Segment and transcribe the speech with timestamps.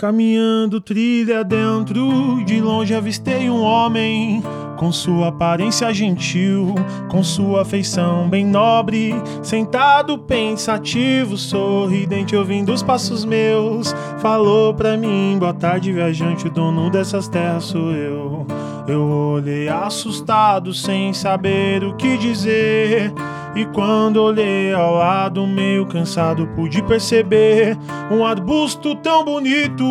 [0.00, 4.42] Caminhando trilha dentro, de longe avistei um homem
[4.78, 6.74] com sua aparência gentil,
[7.10, 13.94] com sua feição bem nobre, sentado pensativo, sorridente, ouvindo os passos meus.
[14.20, 18.46] Falou pra mim: Boa tarde, viajante, o dono dessas terras sou eu.
[18.90, 23.12] Eu olhei assustado, sem saber o que dizer.
[23.54, 27.78] E quando olhei ao lado, meio cansado, pude perceber
[28.10, 29.84] um arbusto tão bonito,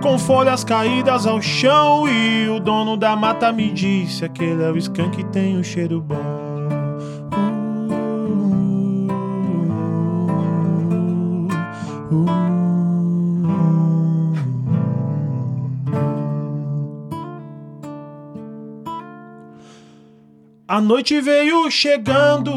[0.00, 2.08] com folhas caídas ao chão.
[2.08, 6.00] E o dono da mata me disse: aquele é o skunk que tem um cheiro
[6.00, 6.37] bom.
[20.78, 22.54] A noite veio chegando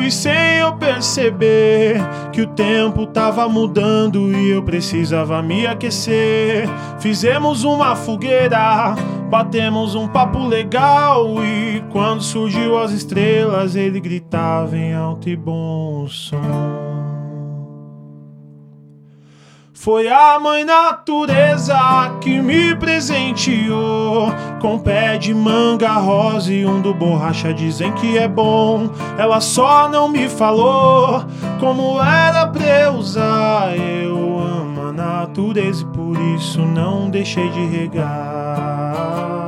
[0.00, 1.96] e sem eu perceber
[2.32, 6.68] que o tempo tava mudando e eu precisava me aquecer.
[7.00, 8.94] Fizemos uma fogueira,
[9.28, 16.06] batemos um papo legal e quando surgiu as estrelas ele gritava em alto e bom
[16.06, 17.13] som.
[19.84, 21.76] Foi a mãe natureza
[22.22, 28.26] que me presenteou com pé de manga rosa e um do borracha dizem que é
[28.26, 28.88] bom.
[29.18, 31.22] Ela só não me falou
[31.60, 33.76] como era pra eu usar.
[33.76, 39.43] Eu amo a natureza e por isso não deixei de regar.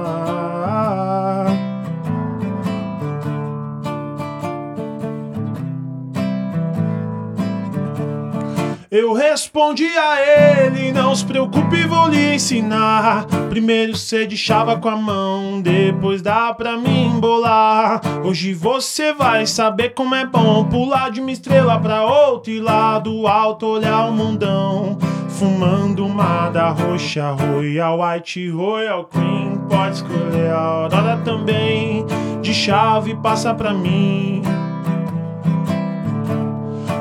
[9.31, 13.27] Respondi a ele: Não se preocupe, vou lhe ensinar.
[13.49, 18.01] Primeiro cê chava com a mão, depois dá pra mim embolar.
[18.25, 22.99] Hoje você vai saber como é bom pular de uma estrela pra outra e lá
[22.99, 24.99] do alto olhar o mundão.
[25.29, 29.67] Fumando uma da roxa, Royal White, Royal Cream.
[29.69, 32.07] Pode escolher a hora também.
[32.41, 34.43] De chave passa pra mim.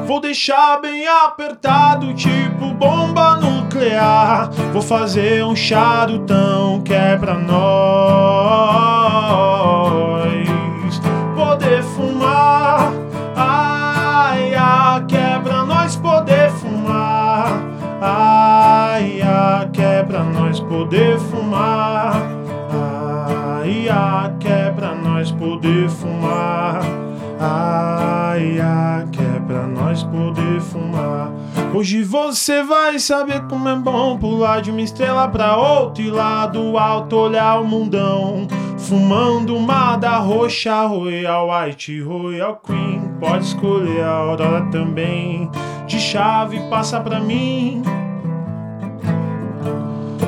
[0.06, 4.52] Vou deixar bem apertado, tipo bomba nuclear.
[4.72, 7.86] Vou fazer um charutão que é pra nós
[11.36, 12.94] poder fumar.
[13.36, 17.48] Ai, ai, que é pra nós poder fumar.
[18.00, 22.22] Ai, ai, que é pra nós poder fumar.
[22.72, 26.82] Ai, ai, que é pra nós poder fumar.
[27.40, 29.35] Ai, ai, que é
[29.96, 31.32] nós poder fumar.
[31.74, 36.46] Hoje você vai saber como é bom pular de uma estrela pra outra e lá
[36.46, 38.46] do alto olhar o mundão.
[38.78, 43.16] Fumando uma da roxa, Royal White, Royal Queen.
[43.20, 45.50] Pode escolher a aurora também.
[45.88, 47.82] De chave passa pra mim.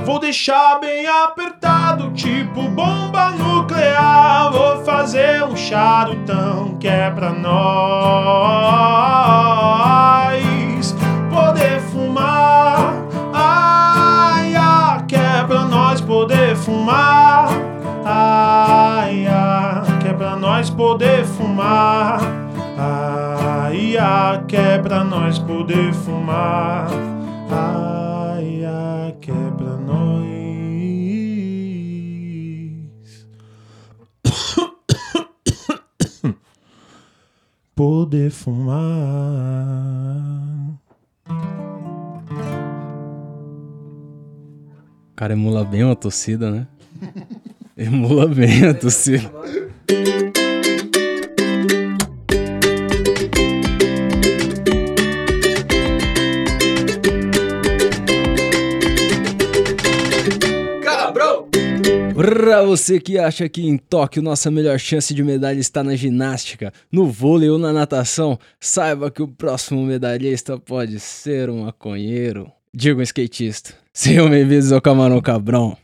[0.05, 4.49] Vou deixar bem apertado, tipo bomba nuclear.
[4.51, 9.26] Vou fazer um charutão que é pra nós
[20.67, 22.19] nós poder fumar.
[22.77, 26.87] Ai, ai, que é pra nós poder fumar.
[27.49, 30.27] Ai, ai, que é pra nós
[37.75, 38.77] poder fumar.
[45.11, 46.67] O cara emula bem uma torcida, né?
[47.77, 49.31] emula bem a torcida.
[62.17, 66.73] Pra você que acha que em Tóquio nossa melhor chance de medalha está na ginástica,
[66.91, 72.51] no vôlei ou na natação, saiba que o próximo medalhista pode ser um maconheiro.
[72.73, 73.75] Diga um skatista.
[73.93, 75.77] Sejam bem-vindos ao Camarão Cabrão.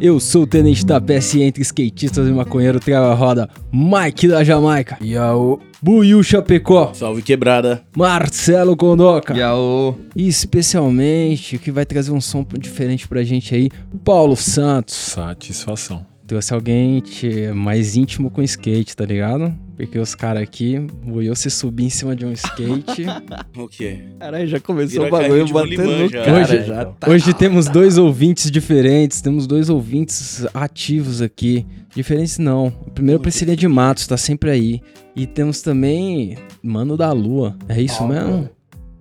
[0.00, 4.44] Eu sou o tenente da PS entre skatistas e maconheiro traga a roda Mike da
[4.44, 4.98] Jamaica.
[5.02, 5.58] Yaô.
[5.82, 6.92] Buiu Chapecó.
[6.94, 7.82] Salve quebrada.
[7.96, 9.34] Marcelo Condoca.
[9.34, 9.94] Yaô.
[10.14, 13.70] E especialmente, o que vai trazer um som diferente pra gente aí,
[14.04, 14.94] Paulo Santos.
[14.94, 16.06] Satisfação.
[16.26, 19.54] Trouxe alguém que é mais íntimo com skate, tá ligado?
[19.76, 23.04] Porque os caras aqui, vou eu se subir em cima de um skate.
[23.56, 24.00] O quê?
[24.18, 26.32] Caralho, já começou Virou o bagulho batendo no cara.
[26.42, 27.10] Hoje- já tá.
[27.10, 31.66] Hoje temos dois ouvintes diferentes, temos dois ouvintes ativos aqui.
[31.94, 32.68] Diferentes não.
[32.86, 34.80] O primeiro Priscilia de Matos, tá sempre aí.
[35.14, 37.56] E temos também Mano da Lua.
[37.68, 38.48] É isso mesmo?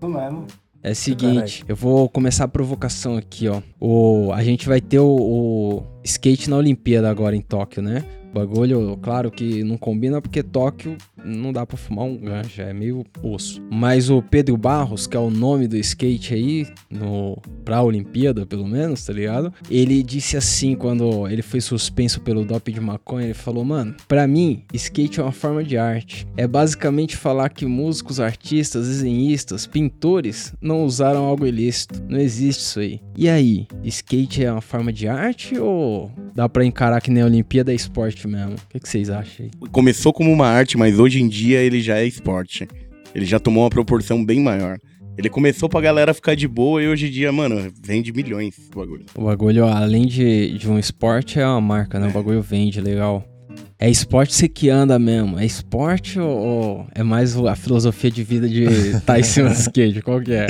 [0.01, 0.45] Isso mesmo.
[0.83, 3.60] É o seguinte, eu vou começar a provocação aqui, ó.
[3.80, 8.04] O, a gente vai ter o, o skate na Olimpíada agora em Tóquio, né?
[8.35, 13.03] Bagulho, claro que não combina porque Tóquio não dá pra fumar um ganja, é meio
[13.23, 13.61] osso.
[13.71, 18.67] Mas o Pedro Barros, que é o nome do skate aí, no, pra Olimpíada pelo
[18.67, 19.53] menos, tá ligado?
[19.69, 24.27] Ele disse assim quando ele foi suspenso pelo doping de maconha, ele falou, mano, pra
[24.27, 26.27] mim, skate é uma forma de arte.
[26.38, 32.03] É basicamente falar que músicos, artistas, desenhistas, pintores não usaram algo ilícito.
[32.07, 32.99] Não existe isso aí.
[33.17, 37.25] E aí, skate é uma forma de arte ou dá pra encarar que nem a
[37.25, 38.54] Olimpíada é esporte mesmo?
[38.54, 39.69] O que, que vocês acham aí?
[39.72, 42.68] Começou como uma arte, mas hoje em dia ele já é esporte.
[43.13, 44.77] Ele já tomou uma proporção bem maior.
[45.18, 48.77] Ele começou pra galera ficar de boa e hoje em dia, mano, vende milhões o
[48.77, 49.06] bagulho.
[49.16, 52.10] O bagulho, além de, de um esporte, é uma marca, né?
[52.10, 53.24] O bagulho vende, legal.
[53.80, 55.39] É esporte você que anda mesmo?
[55.39, 59.50] É esporte ou, ou é mais a filosofia de vida de estar tá em cima
[59.50, 60.01] do skate?
[60.01, 60.48] Qual que é?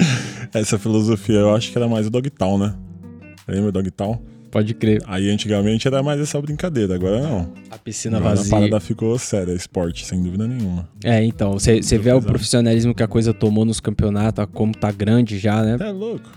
[0.53, 2.75] Essa filosofia eu acho que era mais o Dogtown, né?
[3.47, 4.19] Lembra o Dogtown?
[4.55, 5.03] Pode crer.
[5.05, 7.51] Aí antigamente era mais essa brincadeira, agora não.
[7.69, 8.55] A piscina agora vazia.
[8.55, 10.87] A parada ficou séria, esporte, sem dúvida nenhuma.
[11.03, 15.37] É, então, você vê o profissionalismo que a coisa tomou nos campeonatos, como tá grande
[15.37, 15.75] já, né?
[15.77, 16.31] É louco.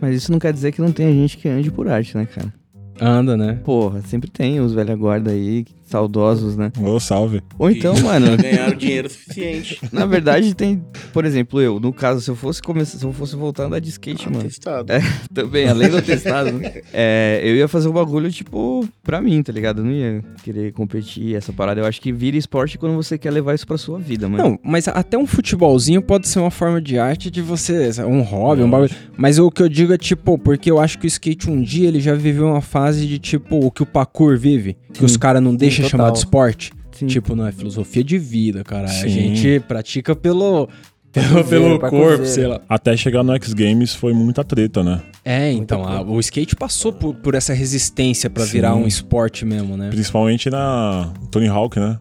[0.00, 2.50] Mas isso não quer dizer que não tem gente que ande por arte, né, cara?
[2.98, 3.60] Anda, né?
[3.62, 6.70] Porra, sempre tem os velha guarda aí, saudosos, né?
[6.80, 7.42] Ô, salve.
[7.58, 8.36] Ou então, mano.
[8.36, 9.80] Ganharam dinheiro suficiente.
[9.92, 10.82] Na verdade, tem.
[11.12, 13.80] Por exemplo, eu, no caso, se eu fosse começar, se eu fosse voltar a andar
[13.80, 14.44] de skate, mano.
[14.44, 14.92] Testado.
[14.92, 15.00] É,
[15.32, 16.82] também, além do testado, né?
[16.92, 19.80] É, eu ia fazer um bagulho, tipo, pra mim, tá ligado?
[19.80, 21.80] Eu não ia querer competir essa parada.
[21.80, 24.42] Eu acho que vira esporte quando você quer levar isso pra sua vida, mano.
[24.42, 27.90] Não, mas até um futebolzinho pode ser uma forma de arte de você.
[28.02, 28.90] Um hobby, um bagulho.
[29.16, 31.88] Mas o que eu digo é, tipo, porque eu acho que o skate um dia
[31.88, 34.76] ele já viveu uma fase de, tipo, o que o parkour vive.
[34.92, 35.04] Que Sim.
[35.04, 35.90] os caras não deixam total.
[35.98, 36.72] chamar de esporte.
[36.92, 37.06] Sim.
[37.06, 38.84] Tipo, não é filosofia de vida, cara.
[38.86, 39.08] A Sim.
[39.08, 40.68] gente pratica pelo.
[41.10, 42.60] Pelo, pelo corpo, sei lá.
[42.68, 45.00] Até chegar no X Games foi muita treta, né?
[45.24, 48.52] É, então, a- o skate passou por, por essa resistência pra Sim.
[48.52, 49.88] virar um esporte mesmo, né?
[49.88, 51.98] Principalmente na Tony Hawk, né?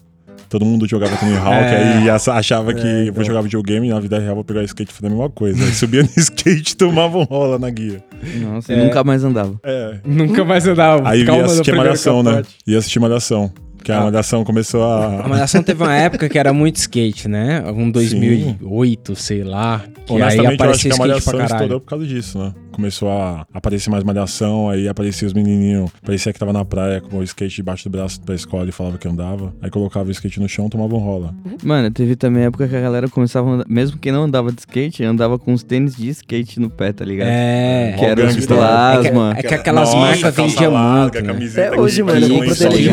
[0.49, 1.99] Todo mundo jogava Tony Hawk, É.
[1.99, 3.23] aí achava que É, vou então.
[3.23, 5.63] jogar videogame e na vida real vou pegar skate e fazer a mesma coisa.
[5.63, 8.03] Aí subia no skate e tomava um rola na guia.
[8.41, 8.83] Nossa, É.
[8.83, 9.57] nunca mais andava.
[9.63, 9.99] É.
[10.05, 11.07] Nunca mais andava.
[11.09, 12.41] Aí Calma ia assistir Malhação, né?
[12.67, 13.51] Ia assistir Malhação.
[13.83, 14.01] Que a.
[14.01, 15.27] Malhação começou A a...
[15.27, 17.63] Malhação teve uma época que era muito skate, né?
[17.71, 19.83] Um 2008, sei lá.
[20.05, 21.53] Que aí Honestamente, eu acho que a skate pra Malhação caralho.
[21.55, 22.53] estourou por causa disso, né?
[22.71, 25.89] Começou a aparecer mais Malhação, aí aparecia os menininhos.
[26.05, 28.97] Parecia que tava na praia com o skate debaixo do braço pra escola e falava
[28.99, 29.51] que andava.
[29.61, 31.33] Aí colocava o skate no chão, tomava um rola.
[31.63, 34.59] Mano, teve também época que a galera começava a andar, mesmo quem não andava de
[34.59, 37.29] skate, andava com os tênis de skate no pé, tá ligado?
[37.29, 37.95] É.
[37.97, 39.33] Que era os gangsta, É plasma.
[39.33, 41.33] que, é que aquelas Nossa, marcas vendiam larga, muito, né?
[41.33, 42.89] camiseta Até hoje, mano, eu skate,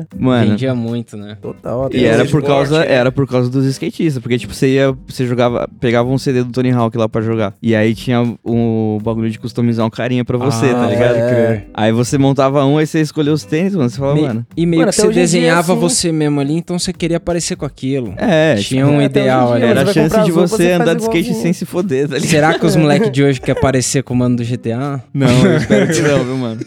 [0.00, 1.36] É, Mano, Vendia muito, né?
[1.40, 1.88] total.
[1.92, 2.86] E era por esporte, causa, né?
[2.92, 6.50] era por causa dos skatistas, porque tipo, você ia, você jogava, pegava um CD do
[6.52, 7.54] Tony Hawk lá pra jogar.
[7.62, 11.14] E aí tinha o bagulho de customizar um carinha pra você, Ah, tá ligado?
[11.14, 11.66] pode crer.
[11.74, 14.46] Aí você montava um, aí você escolhia os tênis, mano, você falava, Me- mano.
[14.56, 17.64] E meio Mano, que você desenhava assim- você mesmo ali, então você queria parecer com
[17.64, 18.14] aquilo.
[18.16, 19.64] É, Tinha tipo, um ideal dia, ali.
[19.66, 22.30] era a chance de você andar de skate sem se foder, tá ligado?
[22.30, 25.02] Será que os moleques de hoje querem parecer com o mano do GTA?
[25.12, 26.60] Não, eu espero que não, viu, mano?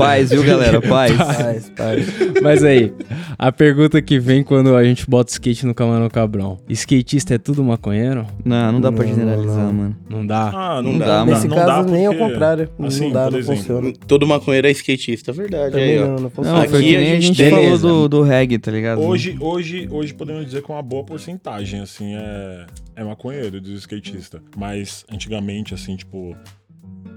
[0.00, 0.80] Paz, viu, galera?
[0.86, 1.16] Paz.
[1.16, 2.06] Paz, paz.
[2.42, 2.92] Mas aí,
[3.38, 6.58] a pergunta que vem quando a gente bota skate no Camarão Cabrão.
[6.68, 8.26] Skatista é tudo maconheiro?
[8.44, 9.72] Não, não dá pra Não, generalizar, não.
[9.72, 9.96] mano.
[10.08, 10.50] Não dá?
[10.54, 12.68] Ah, Não dá, Nesse não caso, dá nem ao contrário.
[12.80, 13.92] assim, não dá, não exemplo, funciona.
[14.06, 15.72] Todo maconheiro é skatista, verdade.
[15.72, 16.06] Também Aí, ó.
[16.06, 16.62] não, não Não, funciona.
[16.62, 17.88] Aqui a nem a gente gente falou beleza.
[17.88, 19.00] do, do reggae, tá ligado?
[19.02, 22.66] Hoje, hoje, hoje podemos dizer que uma boa porcentagem, assim, é,
[22.96, 24.40] é maconheiro dos skatistas.
[24.56, 26.34] Mas antigamente, assim, tipo,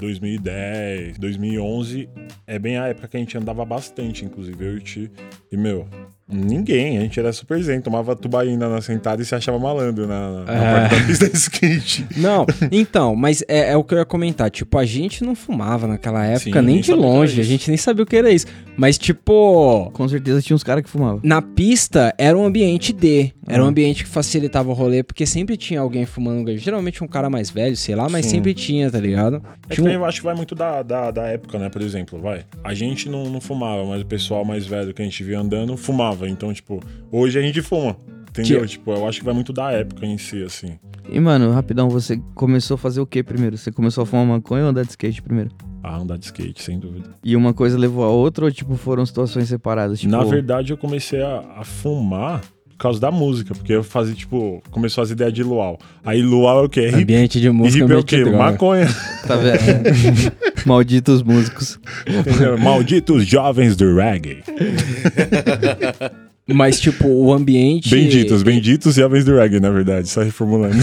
[0.03, 2.09] 2010, 2011,
[2.45, 5.11] é bem a época que a gente andava bastante, inclusive, eu e o Ti.
[5.49, 5.87] E, meu,
[6.27, 10.43] ninguém, a gente era super zen, tomava tubaína na sentada e se achava malandro na,
[10.45, 10.71] na É.
[10.81, 12.05] parte da pista de skate.
[12.17, 14.49] Não, então, mas é, é o que eu ia comentar.
[14.49, 17.39] Tipo, a gente não fumava naquela época, Sim, nem nem de longe.
[17.39, 18.45] A gente nem sabia o que era isso.
[18.75, 21.19] Mas, tipo, Com certeza tinha uns caras que fumavam.
[21.23, 23.31] na pista era um ambiente de.
[23.47, 23.69] Era um Ah.
[23.69, 26.55] ambiente que facilitava o rolê, porque sempre tinha alguém fumando.
[26.57, 28.31] Geralmente um cara mais velho, sei lá, mas Sim.
[28.37, 29.43] sempre tinha, tá ligado?
[29.69, 31.69] É que Tinha um- eu acho que vai muito da, da, da época, né?
[31.69, 32.45] Por exemplo, vai.
[32.63, 35.75] A gente não, não fumava, mas o pessoal mais velho que a gente via andando
[35.77, 36.12] fumava.
[36.27, 36.79] Então, tipo,
[37.11, 37.95] hoje a gente fuma.
[38.29, 38.57] Entendeu?
[38.59, 40.79] Tinha- Tipo, eu acho que vai muito da época em si, assim.
[41.07, 43.57] E, mano, rapidão, você começou a fazer o que primeiro?
[43.57, 45.51] Você começou a fumar maconha ou andar de skate primeiro?
[45.83, 47.09] A andar de skate, sem dúvida.
[47.23, 49.99] E uma coisa levou a outra ou, tipo, foram situações separadas?
[49.99, 52.41] Tipo, Na verdade, eu comecei a, a fumar
[52.83, 55.79] causa da música, porque eu fazia, tipo, começou as ideias de luau.
[56.03, 56.91] Aí luau é o quê?
[56.93, 58.23] Ambiente de música hip é o quê?
[58.23, 58.37] droga.
[58.37, 58.87] Maconha.
[59.25, 59.57] tá vendo?
[60.65, 61.79] Malditos músicos.
[62.61, 64.43] Malditos jovens do reggae.
[66.45, 67.89] Mas, tipo, o ambiente.
[67.89, 70.75] Benditos, benditos jovens do reggae, na verdade, só reformulando.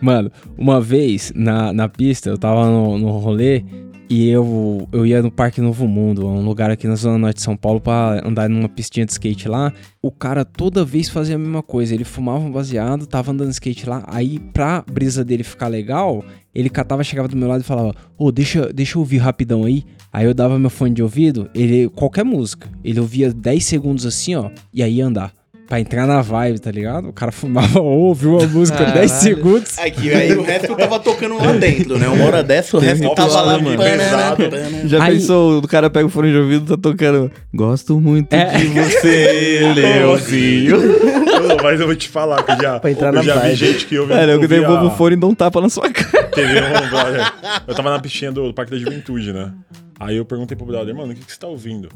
[0.00, 3.62] Mano, uma vez na, na pista, eu tava no, no rolê
[4.10, 7.42] e eu, eu ia no Parque Novo Mundo, um lugar aqui na Zona Norte de
[7.42, 9.72] São Paulo, pra andar numa pistinha de skate lá.
[10.00, 11.94] O cara toda vez fazia a mesma coisa.
[11.94, 14.04] Ele fumava um baseado, tava andando de skate lá.
[14.06, 16.24] Aí, pra brisa dele ficar legal,
[16.54, 19.84] ele catava, chegava do meu lado e falava: Ô, deixa, deixa eu ouvir rapidão aí.
[20.10, 22.68] Aí eu dava meu fone de ouvido, ele, qualquer música.
[22.82, 25.37] Ele ouvia 10 segundos assim, ó, e aí ia andar.
[25.68, 27.10] Pra entrar na vibe, tá ligado?
[27.10, 29.08] O cara fumava, ouviu a música 10 Caralho.
[29.10, 29.78] segundos.
[29.78, 32.08] Aqui, aí o resto tava tocando lá dentro, né?
[32.08, 33.76] Uma hora dessa, o resto tava lá, mano.
[33.76, 34.42] pesado.
[34.86, 37.30] Já Aí- pensou, o cara pega o fone de ouvido e tá tocando.
[37.54, 38.46] Gosto muito É.
[38.56, 40.78] de você, Leozinho.
[41.38, 43.54] Ô, Mas eu vou te falar que já, Pra entrar eu na já vi vibe.
[43.56, 44.12] gente que ouve.
[44.14, 46.24] Cara, eu devolvo o fone e dou um tapa na sua cara.
[46.28, 47.66] Teve um.
[47.66, 49.52] Eu tava na pistinha do, do Parque da Juventude, né?
[50.00, 51.88] Aí eu perguntei pro brother, mano, o que, que você tá ouvindo?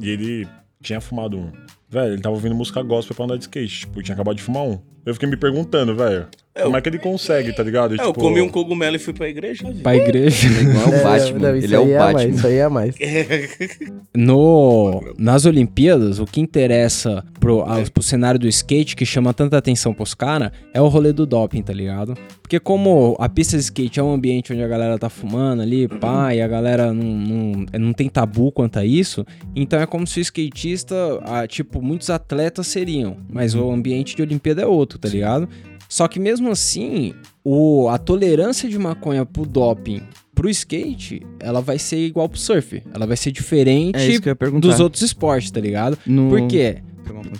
[0.00, 0.48] E ele
[0.82, 1.52] tinha fumado um.
[1.90, 3.80] Velho, ele tava ouvindo música gospel pra andar de skate.
[3.80, 4.78] Tipo, tinha acabado de fumar um.
[5.06, 6.28] Eu fiquei me perguntando, velho,
[6.62, 7.94] como é que ele consegue, tá ligado?
[7.94, 9.64] É, eu Tipo, comi um cogumelo e fui pra igreja.
[9.82, 10.48] Pra igreja.
[10.48, 11.38] Igual o Batman.
[11.38, 12.12] não, Ele é o a Batman.
[12.12, 12.94] mais, isso aí é a mais.
[14.16, 19.56] No, nas Olimpíadas, o que interessa pro, aos- pro cenário do skate, que chama tanta
[19.56, 22.14] atenção pros caras, é o rolê do doping, tá ligado?
[22.42, 25.86] Porque como a pista de skate é um ambiente onde a galera tá fumando ali,
[25.86, 29.24] pá, e a galera não, não, não tem tabu quanto a isso,
[29.54, 34.22] então é como se o skatista, ah, tipo, muitos atletas seriam, mas o ambiente de
[34.22, 35.48] Olimpíada é outro, tá ligado?
[35.88, 40.02] Só que mesmo assim, o, a tolerância de maconha pro doping
[40.34, 42.80] pro skate, ela vai ser igual pro surf.
[42.94, 45.98] Ela vai ser diferente É dos outros esportes, tá ligado?
[46.06, 46.28] No...
[46.28, 46.78] Por quê?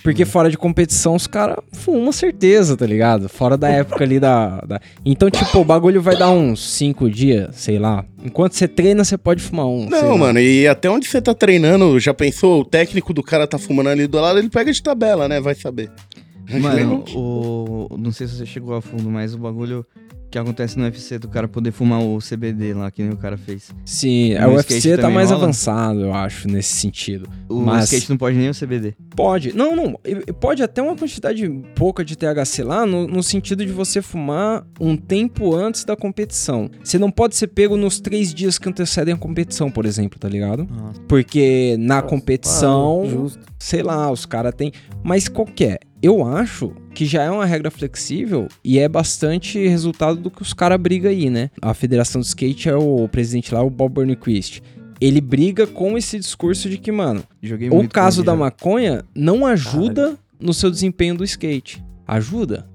[0.03, 3.29] Porque fora de competição os caras fumam certeza, tá ligado?
[3.29, 7.55] Fora da época ali da, da- Então, tipo, o bagulho vai dar uns 5 dias,
[7.55, 8.05] sei lá.
[8.25, 9.89] Enquanto você treina, você pode fumar um.
[9.89, 10.17] sei Não, lá.
[10.17, 12.63] mano, e até onde você tá treinando, já pensou?
[12.63, 15.41] O técnico do cara tá fumando ali do lado, ele pega de tabela, né?
[15.41, 15.91] Vai saber.
[16.61, 17.97] Mano, o...
[17.99, 19.85] não sei se você chegou a fundo, mas o bagulho
[20.31, 23.39] que acontece no UFC do cara poder fumar o CBD lá, que nem o cara
[23.39, 23.71] fez.
[23.83, 25.45] Sim, a No UFC skate tá mais rola?
[25.45, 27.27] avançado, eu acho, nesse sentido.
[27.49, 28.95] O Mas- skate não pode nem o CBD.
[29.17, 29.55] Pode.
[29.57, 29.99] Não, não.
[30.39, 34.99] Pode até uma quantidade pouca de THC lá, no, no sentido de você fumar um
[34.99, 36.71] tempo antes da competição.
[36.85, 40.29] Você não pode ser pego nos três dias que antecedem a competição, por exemplo, tá
[40.29, 40.69] ligado?
[40.71, 41.01] Nossa.
[41.09, 43.39] Porque na competição, Ah, justo.
[43.59, 44.73] sei lá, os caras têm.
[45.03, 45.81] Mas qualquer.
[46.01, 50.53] Eu acho que já é uma regra flexível e é bastante resultado do que os
[50.53, 51.51] caras brigam aí, né?
[51.61, 54.63] A Federação de Skate é o presidente lá, o Bob Burnquist.
[55.01, 60.17] Ele briga com esse discurso de que, mano, Joguei o caso da maconha não ajuda
[60.41, 61.85] no seu desempenho do skate.
[62.07, 62.69] Ajuda?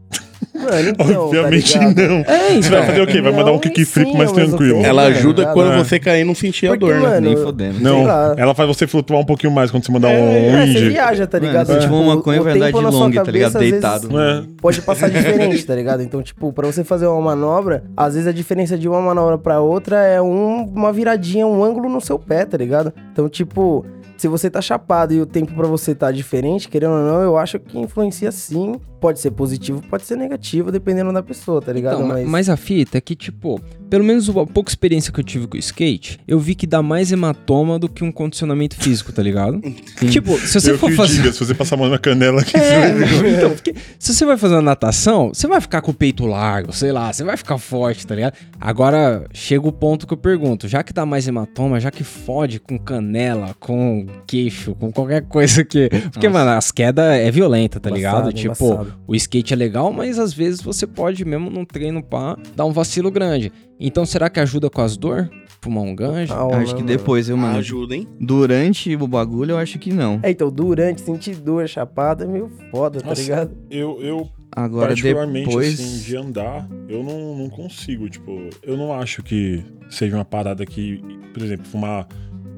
[0.63, 2.17] Mano, então, Obviamente tá não.
[2.21, 2.83] É, Você vai então.
[2.85, 3.21] fazer o quê?
[3.21, 4.81] Vai mandar um Não, kickflip sim, mais tranquilo.
[4.85, 6.99] Ela É, ajuda tá quando você cair não sentir a dor, né?
[7.01, 7.79] mano, Nem fodendo.
[7.79, 8.05] Não,
[8.37, 10.91] ela faz você flutuar um pouquinho mais quando você mandar um É, você wind.
[10.91, 11.67] viaja, tá Mano, ligado?
[11.73, 13.53] se tiver uma maconha, o vai andar tempo de na sua long, tá ligado?
[13.53, 14.19] vezes, Deitado.
[14.19, 14.43] É.
[14.61, 16.01] Pode passar diferente, tá ligado?
[16.03, 19.59] Então, tipo, pra você fazer uma manobra, às vezes a diferença de uma manobra pra
[19.59, 22.93] outra é um- uma viradinha, um ângulo no seu pé, tá ligado?
[23.11, 23.85] Então, tipo,
[24.17, 27.37] se você tá chapado e o tempo pra você tá diferente, querendo ou não, eu
[27.37, 28.75] acho que influencia sim.
[29.03, 31.95] Pode ser positivo, pode ser negativo, dependendo da pessoa, tá ligado?
[31.95, 32.47] Então, ma- mas...
[32.47, 35.59] a fita é que, tipo, pelo menos a pouca experiência que eu tive com o
[35.59, 39.59] skate, eu vi que dá mais hematoma do que um condicionamento físico, tá ligado?
[40.09, 41.15] tipo, se você eu for fazer.
[41.17, 43.35] diga, se você passar a mão na canela aqui, É, você vai ver.
[43.37, 46.71] então, porque se você vai fazer uma natação, você vai ficar com o peito largo,
[46.71, 48.35] sei lá, você vai ficar forte, tá ligado?
[48.57, 52.57] Agora, chega o ponto que eu pergunto, já que dá mais hematoma, já que fode
[52.57, 55.89] com canela, com queixo, com qualquer coisa que...
[56.13, 56.45] Porque, Nossa.
[56.45, 58.29] mano, as quedas é violenta, tá ligado?
[58.29, 58.92] Embaçado, Tipo, embaçado.
[59.07, 62.71] O skate é legal, mas às vezes você pode mesmo num treino pá, dar um
[62.71, 63.51] vacilo grande.
[63.79, 65.29] Então, será que ajuda com as dor?
[65.61, 66.33] Fumar um ganja?
[66.33, 66.97] Calma, acho que mano.
[66.97, 67.57] depois, viu, mano?
[67.57, 68.07] Ajuda, hein?
[68.19, 70.19] Durante o bagulho, eu acho que não.
[70.23, 73.57] É, então, durante, sentir dor, chapado é meio foda, tá Nossa, ligado?
[73.69, 75.79] Eu, eu Agora, particularmente, depois...
[75.79, 80.65] assim, de andar, eu não, não consigo, tipo, eu não acho que seja uma parada
[80.65, 81.01] que,
[81.33, 82.07] por exemplo, fumar,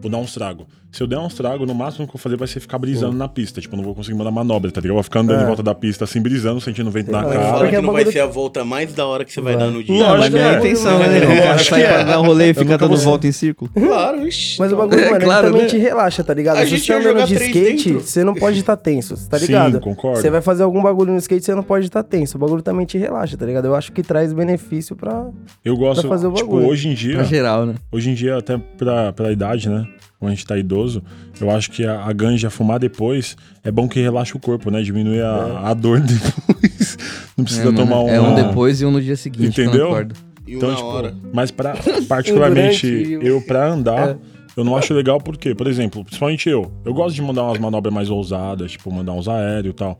[0.01, 0.67] vou dar um trago.
[0.95, 3.17] Se eu der um trago, no máximo que eu vou fazer vai ser ficar brisando
[3.17, 4.91] na pista, tipo, eu não vou conseguir mandar manobra, tá ligado?
[4.91, 5.43] Eu vou ficar andando É.
[5.43, 7.49] em volta da pista, assim, brisando, sentindo o vento na lá, Mas cara.
[7.49, 9.65] fala que é não vai ser a volta mais da hora que você vai Vai.
[9.65, 9.93] dar no dia.
[9.93, 10.57] Lógico, Não, mas não é a é.
[10.59, 11.17] intenção, né?
[11.17, 11.93] Eu O cara acho sai que é.
[11.95, 13.69] pra dar um rolê e fica dando volta em círculo.
[13.73, 14.57] Claro, ixi.
[14.57, 15.69] Mas o bagulho, É, mano, claro, ele também né?
[15.69, 16.57] te relaxa, tá ligado?
[16.59, 17.99] A Se gente você andando de skate, dentro.
[17.99, 19.81] você não pode estar tenso, tá Sim, ligado?
[19.81, 20.21] concordo.
[20.21, 22.37] Você vai fazer algum bagulho no skate, você não pode estar tenso.
[22.37, 23.65] O bagulho também te relaxa, tá ligado?
[23.65, 25.27] Eu acho que traz benefício pra.
[25.65, 26.67] Eu gosto, pra fazer o tipo, bagulho.
[26.69, 27.75] hoje em dia, Pra geral, né?
[27.91, 29.85] hoje em dia, até pra, pra idade, né?
[30.25, 31.03] Quando a gente tá idoso,
[31.39, 34.81] eu acho que a, a ganja fumar depois é bom que relaxa o corpo, né?
[34.81, 36.97] Diminui a, a dor depois.
[37.37, 38.09] Não precisa É, mano, tomar um.
[38.09, 40.07] É um depois e um no dia seguinte, Entendeu?
[40.47, 41.13] E Então, tipo, hora.
[41.33, 41.75] mas pra,
[42.09, 42.87] particularmente
[43.21, 44.17] eu pra andar, É.
[44.57, 47.93] eu não acho legal porque, por exemplo, principalmente eu, eu gosto de mandar umas manobras
[47.93, 49.99] mais ousadas, tipo mandar uns aéreos e tal.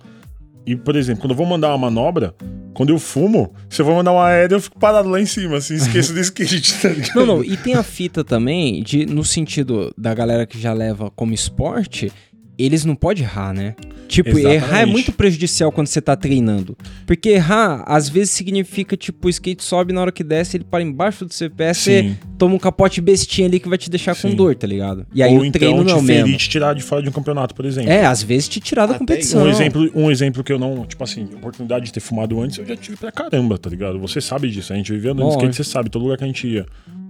[0.66, 2.34] E, por exemplo, quando eu vou mandar uma manobra,
[2.74, 5.58] quando eu fumo, se eu vou mandar uma aérea, eu fico parado lá em cima,
[5.58, 7.16] assim, esqueço do skate, tá ligado?
[7.16, 11.10] Não, não, e tem a fita também de, no sentido da galera que já leva
[11.12, 12.12] como esporte,
[12.58, 13.76] eles não podem errar, né?
[14.08, 14.56] Tipo, Exatamente.
[14.64, 16.78] errar é muito prejudicial quando você tá treinando.
[17.08, 20.84] Porque errar, às vezes, significa, tipo, o skate sobe na hora que desce, ele para
[20.84, 24.30] embaixo do seu pé, você toma um capote bestinha ali que vai te deixar com
[24.30, 24.36] Sim.
[24.36, 25.08] dor, tá ligado?
[25.14, 26.38] E aí Ou o treino então não é o te ferir mesmo.
[26.38, 27.92] te tirar de fora de um campeonato, por exemplo.
[27.92, 29.44] É, às vezes te tirar da Até competição.
[29.44, 32.66] Um exemplo, um exemplo que eu não, tipo assim, oportunidade de ter fumado antes, eu
[32.66, 34.00] já tive pra caramba, tá ligado?
[34.00, 36.48] Você sabe disso, a gente viveu andando skate, você sabe, todo lugar que a gente
[36.48, 36.66] ia.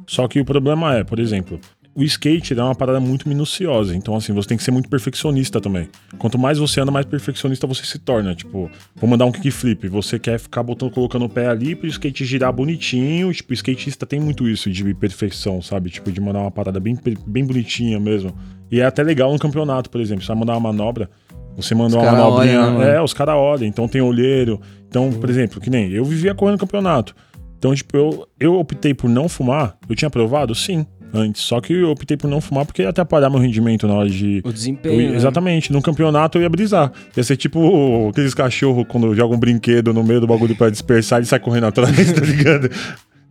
[0.07, 1.59] Só que o problema é, por exemplo,
[1.95, 5.61] o skate é uma parada muito minuciosa, então assim, você tem que ser muito perfeccionista
[5.61, 5.87] também.
[6.17, 8.35] Quanto mais você anda, mais perfeccionista você se torna.
[8.35, 12.25] Tipo, vou mandar um kickflip, você quer ficar botando, colocando o pé ali pro skate
[12.25, 15.89] girar bonitinho, tipo, o skatista tem muito isso de perfeição, sabe?
[15.89, 18.35] Tipo, de mandar uma parada bem, bem bonitinha mesmo.
[18.69, 21.09] E é até legal no campeonato, por exemplo, você vai mandar uma manobra,
[21.55, 22.61] você mandou uma manobrinha.
[22.61, 24.59] olham, né, é, os caras olham, então tem olheiro.
[24.89, 27.15] Então, por exemplo, que nem eu vivia correndo campeonato.
[27.57, 29.77] Então, tipo, eu, eu optei por não fumar.
[29.89, 30.53] Eu tinha provado?
[30.53, 31.41] Sim, antes.
[31.41, 34.41] Só que eu optei por não fumar porque ia atrapalhar meu rendimento na hora de.
[34.43, 35.01] O desempenho.
[35.01, 35.15] ia- né?
[35.15, 36.91] Exatamente, no campeonato eu ia brisar.
[37.15, 41.21] Ia ser tipo aqueles cachorros quando jogam um brinquedo no meio do bagulho pra dispersar
[41.21, 42.69] e sai correndo atrás, tá ligado?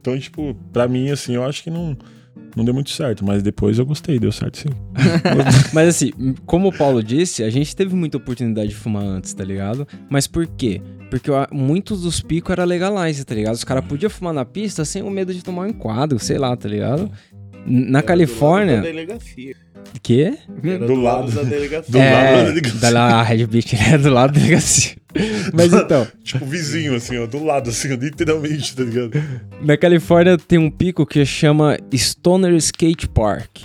[0.00, 1.96] Então, tipo, pra mim, assim, eu acho que não,
[2.54, 3.24] não deu muito certo.
[3.24, 4.68] Mas depois eu gostei, deu certo sim.
[5.72, 6.10] Mas assim,
[6.46, 9.86] como o Paulo disse, a gente teve muita oportunidade de fumar antes, tá ligado?
[10.10, 10.80] Mas por quê?
[11.10, 13.54] Porque muitos dos picos era legalize, tá ligado?
[13.54, 16.56] Os caras podiam fumar na pista sem o medo de tomar um enquadro, sei lá,
[16.56, 17.10] tá ligado?
[17.66, 18.80] Na Califórnia.
[18.80, 19.54] delegacia.
[20.02, 20.34] Quê?
[20.62, 21.30] Era Do lado.
[21.30, 21.90] da delegacia.
[21.92, 22.80] Do lado da é, delegacia.
[22.80, 24.96] da lá, Red Beach é do lado da delegacia.
[25.54, 29.12] Mas então, Tipo, vizinho, assim, ó, do lado, assim, ó, literalmente, tá ligado?
[29.62, 33.58] na Califórnia tem um pico que chama Stoner Skate Park.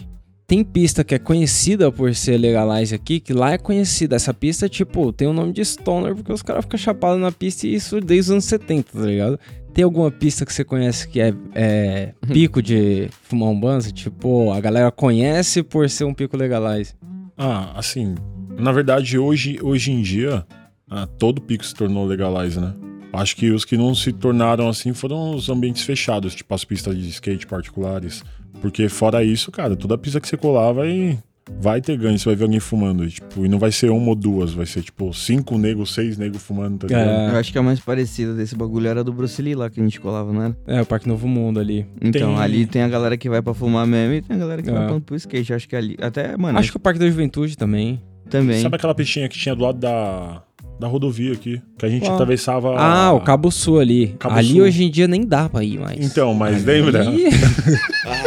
[0.48, 4.16] Tem pista que é conhecida por ser legalize aqui, que lá é conhecida.
[4.16, 7.68] Essa pista, tipo, tem o nome de Stoner porque os caras ficam chapados na pista
[7.68, 9.40] e isso desde os anos 70, tá ligado?
[9.74, 13.92] Tem alguma pista que você conhece que é, é pico de fumar um banzo?
[13.92, 16.94] Tipo, a galera conhece por ser um pico legalize.
[17.38, 18.16] Ah, assim,
[18.58, 20.46] na verdade, hoje, hoje em dia,
[20.90, 22.74] ah, todo pico se tornou legalize, né?
[23.12, 26.96] Acho que os que não se tornaram assim foram os ambientes fechados, tipo as pistas
[26.96, 28.24] de skate particulares.
[28.62, 31.18] Porque fora isso, cara, toda pista que você colar vai,
[31.62, 33.04] vai ter ganho, você vai ver alguém fumando.
[33.06, 36.18] E, tipo, e não vai ser uma ou duas, vai ser tipo cinco negros, seis
[36.18, 37.10] negros fumando, tá ligado?
[37.10, 37.30] É.
[37.34, 39.84] Eu acho que a mais parecida desse bagulho era do Bruce Lee lá que a
[39.84, 40.58] gente colava, não era?
[40.68, 41.86] É, o Parque Novo Mundo ali.
[42.02, 44.62] Então, Tem- ali tem a galera que vai pra fumar mesmo e tem a galera
[44.62, 44.74] que É.
[44.74, 45.54] vai pra, pro skate.
[45.54, 45.96] Acho que ali.
[46.02, 48.02] Até, mano, Acho que o Parque da Juventude também.
[48.30, 48.62] também.
[48.62, 50.44] Sabe aquela pistinha que tinha do lado da,
[50.80, 51.62] da rodovia aqui?
[51.78, 52.74] Que a gente atravessava.
[52.78, 54.16] Ah, o Cabo Sul ali.
[54.20, 54.62] Cabo ali Sul.
[54.64, 56.00] hoje em dia nem dá pra ir mais.
[56.04, 57.04] Então, mas Ali- lembra?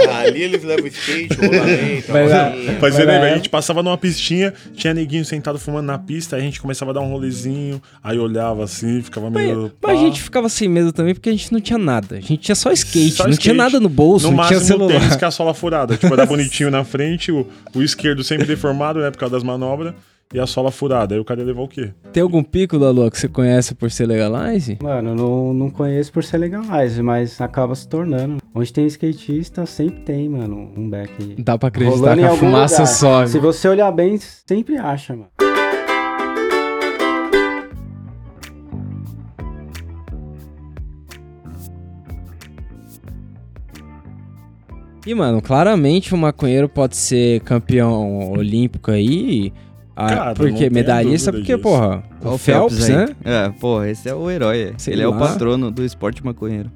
[0.09, 2.13] Ah, ali eles levam skate, rolamento.
[2.81, 3.13] Mas você lá.
[3.13, 6.61] lembra, a gente passava numa pistinha, tinha neguinho sentado fumando na pista, aí a gente
[6.61, 9.73] começava a dar um rolezinho, aí olhava assim, ficava meio.
[9.83, 10.05] Mas a pá.
[10.05, 12.17] gente ficava sem medo também porque a gente não tinha nada.
[12.17, 13.57] A gente tinha só skate, Só não tinha skate.
[13.57, 15.01] nada no bolso, No não tinha máximo o celular.
[15.01, 15.97] tênis com a sola furada.
[15.97, 19.95] Tipo, era bonitinho na frente, o, o esquerdo sempre deformado, né, por causa das manobras,
[20.33, 21.15] e a sola furada.
[21.15, 21.93] Aí o cara ia levar o quê?
[22.13, 24.79] Tem algum pico da Lua que você conhece por ser legalize?
[24.83, 28.39] Mano, eu não, não conheço por ser legalize, mas acaba se tornando.
[28.55, 31.37] Onde tem skatista, sempre tem, mano, um back.
[31.39, 32.95] Dá pra acreditar rolando que a fumaça lugar.
[32.95, 33.29] sobe.
[33.31, 35.29] Se você olhar bem, sempre acha, mano.
[45.05, 49.53] E, mano, claramente o maconheiro pode ser campeão olímpico aí.
[49.95, 51.59] Ah, Cara, porque medalhista, porque, disso.
[51.63, 52.97] porra, Olha o Phelps, aí.
[52.97, 53.07] né?
[53.25, 54.73] É, porra, esse é o herói.
[54.79, 55.15] Sei ele é lá.
[55.15, 56.71] o patrono do esporte maconheiro.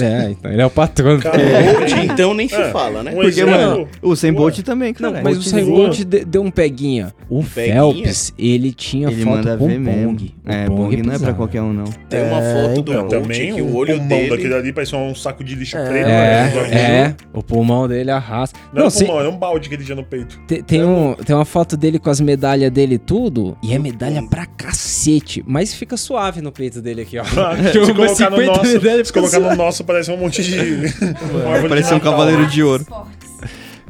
[0.00, 0.70] É, então ele é o.
[0.70, 0.92] Cara,
[1.38, 3.10] Bolt, então nem se É, fala, né?
[3.10, 4.32] um Porque, exemplo- mano, o Sem.
[4.32, 5.24] Bolt também, Não, cara.
[5.24, 5.40] mas o.
[5.40, 7.12] Usain Bolt de- deu um peguinha.
[7.28, 7.74] O peguinha?
[7.74, 10.12] Phelps, ele tinha Ele foto manda com ver mesmo.
[10.12, 10.34] Bong.
[10.46, 11.84] O É, Bong Bong não é pra qualquer um, não.
[12.08, 13.08] Tem uma É, foto do então.
[13.08, 14.30] Bolt Também que um o olho pulmão dele...
[14.30, 16.06] daquele ali parecia um saco de lixo É, preto.
[16.08, 16.70] É, né?
[16.72, 18.58] é, o pulmão dele arrasta.
[18.68, 20.38] Não, Não, era se- pulmão, era um balde que ele tinha no peito.
[20.46, 23.78] Tem, tem um, tem uma foto dele com as medalhas dele e tudo, e é
[23.78, 27.24] medalha pra cacete, mas fica suave no peito dele aqui, ó.
[27.24, 29.56] se Tipo, colocar no 50 nosso, medalhas se fica colocar no suave.
[29.58, 30.52] nosso, parece um monte de.
[30.88, 32.86] de Parecia um cavaleiro de ouro.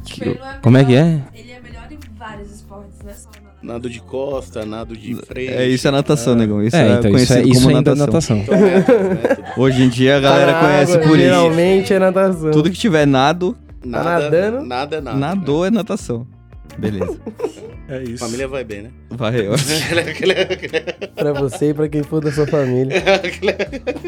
[0.04, 1.20] Tipo, ele não é Como é que é?
[1.34, 3.30] Ele é melhor em vários esportes, é só
[3.62, 5.52] na Nado de costa, nado de frente.
[5.52, 6.62] É, isso é natação, negão.
[6.62, 8.36] Isso é, é, então isso, é, conhecido isso como ainda é natação.
[8.38, 8.58] natação.
[8.58, 9.44] método.
[9.58, 11.16] Hoje em dia a Tá galera na conhece por isso.
[11.18, 12.50] Geralmente é natação.
[12.52, 14.66] Tudo que tiver nado, Nada, nadando?
[14.66, 15.18] Nada é nada.
[15.18, 16.26] nadou é natação.
[16.80, 17.20] Beleza.
[17.88, 18.18] É isso.
[18.24, 18.90] Família vai bem, né?
[19.10, 19.54] Vai, ó.
[21.14, 22.96] Pra você e pra quem for da sua família.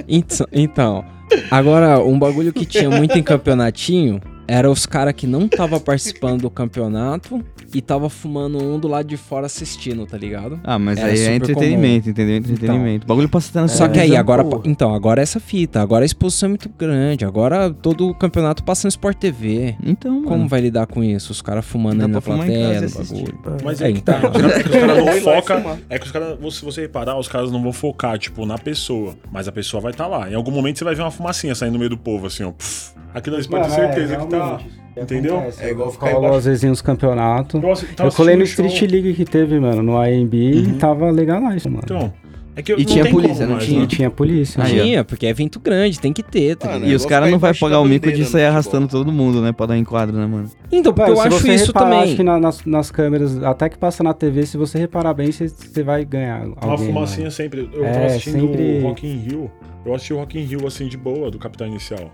[0.08, 1.04] Então, então,
[1.50, 6.42] agora, um bagulho que tinha muito em campeonatinho era os caras que não tava participando
[6.42, 7.42] do campeonato
[7.74, 10.60] e tava fumando um do lado de fora assistindo, tá ligado?
[10.64, 12.36] Ah, mas Era aí é entretenimento, entendeu?
[12.36, 13.04] Entretenimento.
[13.04, 14.44] o bagulho passa estar na Só que aí, agora.
[14.44, 14.60] pô.
[14.64, 15.80] Então, agora é essa fita.
[15.80, 17.24] Agora a exposição é muito grande.
[17.24, 19.76] Agora todo o campeonato passa no Sport TV.
[19.82, 20.26] Então, mano.
[20.26, 21.32] Como vai lidar com isso?
[21.32, 23.38] Os caras fumando na plateia, bagulho.
[23.64, 24.18] Mas É, é, que tá.
[24.18, 24.30] então.
[24.30, 25.78] Os caras os caras não focam.
[25.88, 29.14] É que os caras, se você reparar, os caras não vão focar, tipo, na pessoa.
[29.30, 30.30] Mas a pessoa vai estar lá.
[30.30, 32.52] Em algum momento você vai ver uma fumacinha saindo no meio do povo, assim, ó.
[32.52, 33.01] Pff.
[33.14, 34.60] Aquilo ali pode ter Mano, é, certeza que tá.
[34.96, 35.36] Entendeu?
[35.38, 35.64] Acontece.
[35.64, 36.36] É igual ficar Rola embaixo.
[36.38, 37.62] às vezes uns campeonatos.
[37.62, 38.88] Eu, tava Eu colei no Street show.
[38.88, 41.82] League que teve, mano, no AMB e tava legal lá isso, mano.
[41.84, 42.12] Então.
[42.54, 43.80] É que eu- E não tinha polícia, como não mais, tinha?
[43.80, 43.86] né?
[43.86, 44.60] Tinha polícia.
[44.62, 44.66] Ó.
[44.66, 46.76] Tinha, porque é evento grande, tem que ter, tá?
[46.76, 49.04] E é os caras não vai embaixo pagar o mico de sair no arrastando futebol.
[49.06, 49.52] todo mundo, né?
[49.52, 50.50] Pra dar enquadro, né, mano?
[50.70, 52.02] Então, porque Mano, eu se acho você isso reparar, também.
[52.02, 55.32] Acho que na- nas, nas câmeras, até que passa na TV, se você reparar bem,
[55.32, 56.44] você, você vai ganhar.
[56.44, 57.30] Uma alguém, fumacinha mano.
[57.30, 57.70] sempre.
[57.72, 59.50] Eu É, tava assistindo sempre- o Rock in Rio.
[59.86, 62.10] Eu assisti o Rock in Rio, assim, de boa, do Capitão Inicial.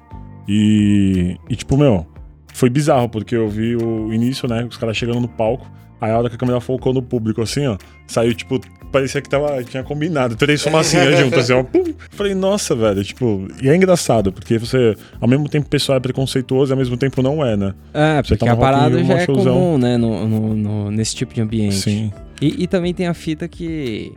[0.48, 2.06] E, e tipo, meu,
[2.54, 5.70] foi bizarro, porque eu vi o início, né, os caras chegando no palco.
[6.00, 8.60] Aí a hora que a câmera focou no público, assim, ó, saiu, tipo,
[8.92, 11.82] parecia que tava, tinha combinado, três fumacinhas juntas, assim, ó, pum.
[12.10, 16.00] Falei, nossa, velho, tipo, e é engraçado, porque você, ao mesmo tempo o pessoal é
[16.00, 17.74] preconceituoso e ao mesmo tempo não é, né?
[17.92, 19.54] É, Você porque tá a parada já é showzão.
[19.54, 21.74] comum, né, no, no- no- nesse tipo de ambiente.
[21.74, 22.12] Sim.
[22.40, 24.12] E, e também tem a fita que.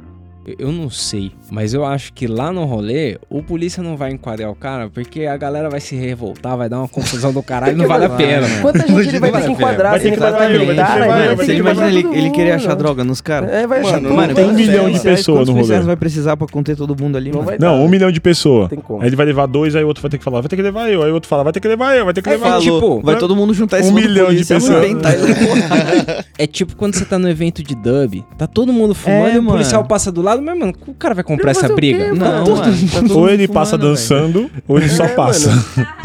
[0.58, 4.50] Eu- não sei, mas eu acho que lá no rolê, o polícia não vai enquadrar
[4.50, 7.88] o cara, porque a galera vai se revoltar, vai dar uma confusão do caralho, não
[7.88, 8.62] vale a pena, mano.
[8.62, 12.08] Quanta gente ele vai ter que enquadrar Vai se ter ele enquadrar Você imagina ele,
[12.18, 13.52] ele querer achar droga nos caras?
[13.52, 14.16] É, vai achar Mano, tudo.
[14.16, 15.80] mano, tem um milhão de pessoas no rolê.
[15.82, 18.70] vai precisar pra conter todo mundo ali, Não um milhão de pessoas.
[18.72, 20.62] Aí ele vai levar dois, aí o outro vai ter que falar, vai ter que
[20.62, 21.04] levar eu.
[21.04, 22.62] Aí o outro fala, vai ter que levar eu, vai ter que levar eu.
[22.62, 24.86] tipo, vai todo mundo juntar esse um milhão de pessoas.
[26.38, 29.40] É tipo quando você tá no evento de dub, tá todo mundo fumando É, e
[29.40, 32.06] o policial passa do lado, mas, mano, o cara vai comprar essa briga?
[32.06, 32.12] quê?
[32.12, 33.08] Não, Todo mano.
[33.10, 33.96] tá Ou ele passa fumando, velho.
[33.96, 35.50] dançando, ou ele só É, passa.
[35.50, 35.64] mano.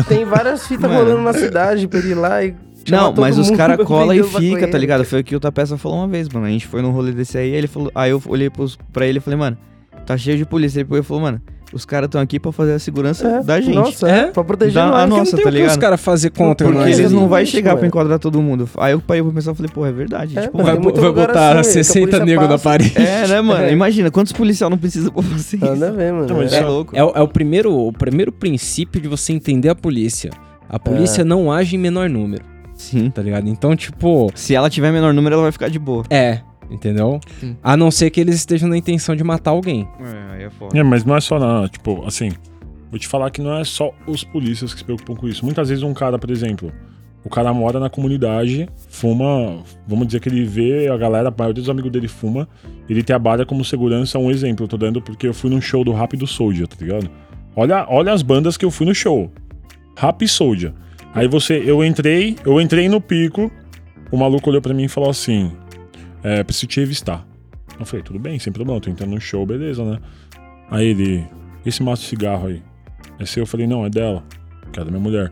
[0.09, 1.05] Tem várias fitas Mano.
[1.05, 2.55] rolando na cidade pra ele ir lá e.
[2.89, 5.05] Não, mas os caras pra colam e fica, tá ligado?
[5.05, 6.47] Foi o que o Tapeça falou uma vez, mano.
[6.47, 7.91] A gente foi num rolê desse aí, ele falou.
[7.95, 9.59] Aí eu olhei pros, pra ele e falei, mano,
[10.07, 10.81] tá cheio de polícia.
[10.89, 11.41] Ele falou, mano,
[11.73, 13.75] os caras estão aqui pra fazer a segurança É, da gente.
[13.75, 14.19] Nossa, É?
[14.19, 14.27] é.
[14.29, 15.03] Pra proteger Da- nós.
[15.03, 15.79] a nossa, não tem tá o que os ligado?
[15.81, 16.99] caras fazer contra Porque nós.
[16.99, 17.79] eles não vão chegar mano.
[17.81, 18.69] pra enquadrar todo mundo.
[18.79, 20.39] Aí eu parei pra pensar e falei, pô, é verdade.
[20.39, 22.93] É, tipo, Vai, vai botar assim, que a 60 polícia negros na parede.
[22.97, 23.69] É, né, mano?
[23.69, 25.67] Imagina, quantos policiais não precisam pra fazer isso?
[25.67, 26.43] Nada a ver, mano.
[26.43, 26.57] É.
[26.57, 26.97] É louco.
[26.97, 30.31] É, é o, primeiro, o primeiro princípio de você entender a polícia.
[30.69, 33.09] A polícia não age em menor número, Sim.
[33.11, 33.49] tá ligado?
[33.49, 36.05] Então, tipo, Se ela tiver menor número, ela vai ficar de boa.
[36.11, 37.21] é, entendeu?
[37.63, 39.89] A não ser que eles estejam na intenção de matar alguém.
[40.01, 40.79] É, aí é foda.
[40.79, 42.31] É, mas não é só não, tipo, assim,
[42.91, 45.45] vou te falar que não é só os polícias que se preocupam com isso.
[45.45, 46.73] Muitas vezes um cara, por exemplo,
[47.25, 51.61] o cara mora na comunidade, fuma, vamos dizer que ele vê a galera, a maioria
[51.61, 52.49] dos amigos dele fuma,
[52.89, 55.93] ele trabalha como segurança, um exemplo, eu tô dando porque eu fui num show do
[55.93, 57.11] Rap do Soldier, tá ligado?
[57.57, 59.31] Olha, olha as bandas que eu fui no show.
[59.97, 60.73] Rap e Soldier.
[61.15, 63.51] Aí você, eu entrei, eu entrei no pico,
[64.13, 65.51] o maluco olhou pra mim e falou assim:
[66.27, 67.25] é, preciso te revistar.
[67.79, 70.01] Eu falei, tudo bem, sem problema, tô entrando no show, beleza, né?
[70.69, 71.25] Aí ele,
[71.65, 72.61] esse maço de cigarro aí,
[73.21, 73.45] é seu?
[73.45, 74.25] Eu falei, não, é dela,
[74.73, 75.31] que é da minha mulher.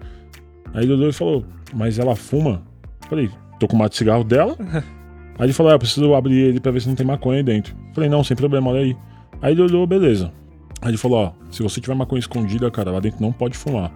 [0.73, 2.63] Aí ele olhou e falou, mas ela fuma?
[3.03, 4.57] Eu falei, tô com o maço de cigarro dela?
[5.37, 7.43] Aí ele falou, é, eu preciso abrir ele pra ver se não tem maconha aí
[7.43, 7.75] dentro.
[7.89, 8.97] Eu falei, não, sem problema, olha aí.
[9.43, 10.33] Aí ele olhou, beleza.
[10.81, 13.93] Aí ele falou, ó, se você tiver maconha escondida, cara, lá dentro não pode fumar.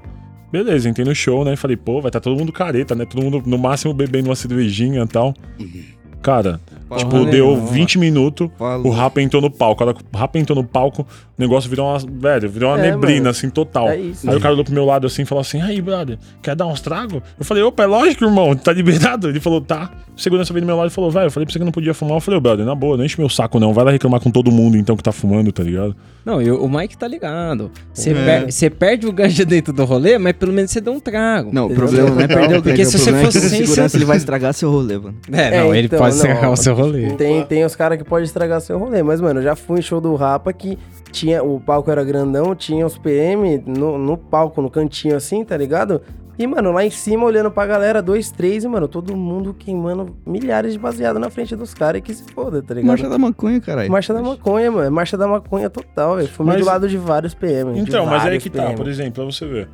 [0.50, 1.54] Beleza, entrei no show, né?
[1.54, 3.04] Falei, pô, vai estar todo mundo careta, né?
[3.04, 5.32] Todo mundo, no máximo, bebendo uma cervejinha e tal.
[6.20, 6.60] Cara,
[6.96, 7.66] tipo, Porra deu nenhuma.
[7.72, 8.86] 20 minutos, Falou.
[8.86, 9.82] o Rapa entrou no palco.
[9.82, 11.06] A hora que o Rapa entrou no palco, o
[11.40, 11.98] negócio virou uma.
[11.98, 13.28] Velho, virou uma É, neblina, mano.
[13.30, 13.88] assim, total.
[13.88, 14.28] É isso.
[14.28, 16.66] Aí o cara olhou pro meu lado assim e falou assim: aí, brother, quer dar
[16.66, 17.20] uns tragos?
[17.38, 19.28] Eu falei, opa, é lógico, irmão, tá liberado?
[19.28, 19.90] Ele falou, tá.
[20.16, 21.70] O segurança veio do meu lado e falou, velho, eu falei pra você que não
[21.72, 22.16] podia fumar.
[22.16, 23.72] Eu falei, ô, brother, na boa, não enche meu saco, não.
[23.72, 25.94] Vai lá reclamar com todo mundo então que tá fumando, tá ligado?
[26.24, 27.70] Não, e o Mike tá ligado.
[27.94, 28.40] Você É.
[28.46, 31.50] per- perde o ganja dentro do rolê, mas pelo menos você deu um trago.
[31.52, 33.96] Não, o problema não é perder o Porque ganho, se você é fosse sem segurança
[33.96, 35.14] ele vai estragar seu rolê, mano.
[35.32, 37.10] É, não, É, ele então, pode não, estragar o seu rolê.
[37.14, 39.82] Tem, tem os caras que podem estragar seu rolê, mas, mano, eu já fui em
[39.82, 40.78] show do Rapa que
[41.10, 45.56] tinha, o palco era grandão, tinha os PM no, no palco, no cantinho assim, tá
[45.56, 46.00] ligado?
[46.38, 50.14] E, mano, lá em cima, olhando pra galera, dois, três, e, mano, todo mundo queimando
[50.24, 52.86] milhares de baseado na frente dos caras e que se foda, tá ligado?
[52.90, 53.90] Marcha da maconha, caralho.
[53.90, 54.86] Marcha da maconha, mano.
[54.86, 56.28] é Marcha da maconha total, velho.
[56.28, 57.76] Fumei Mas- do lado de vários PM.
[57.80, 58.76] Então, mas aí vários que tá, PM.
[58.76, 59.68] por exemplo, pra você ver.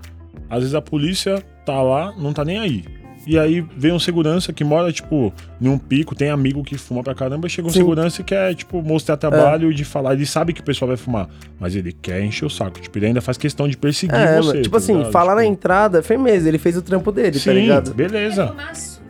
[0.48, 2.84] Às vezes a polícia tá lá, não tá nem aí.
[3.26, 7.14] E aí vem um segurança que mora, tipo, num pico, tem amigo que fuma pra
[7.14, 7.78] caramba, chega um Sim.
[7.80, 10.12] segurança e quer, tipo, mostrar trabalho e de falar.
[10.14, 12.80] Ele sabe que o pessoal vai fumar, mas ele quer encher o saco.
[12.80, 14.60] Tipo, ele ainda faz questão de perseguir É, você.
[14.62, 15.12] tipo tá assim, ligado?
[15.12, 17.94] falar na Tipo, entrada, firmeza, ele fez o trampo dele, Sim, tá ligado?
[17.94, 18.48] beleza.
[18.48, 19.02] Fumaço.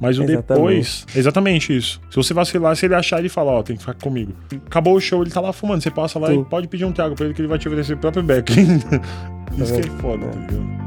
[0.00, 0.48] Mas o Exatamente.
[0.48, 1.06] depois.
[1.14, 2.00] Exatamente isso.
[2.10, 4.32] Se você vacilar, se ele achar, ele fala, ó, tem que ficar comigo.
[4.66, 5.80] Acabou o show, ele tá lá fumando.
[5.80, 6.40] Você passa lá Sim.
[6.40, 8.50] e pode pedir um trago pra ele que ele vai te oferecer o próprio beck.
[9.56, 10.50] isso que é foda, tá É.
[10.50, 10.81] ligado?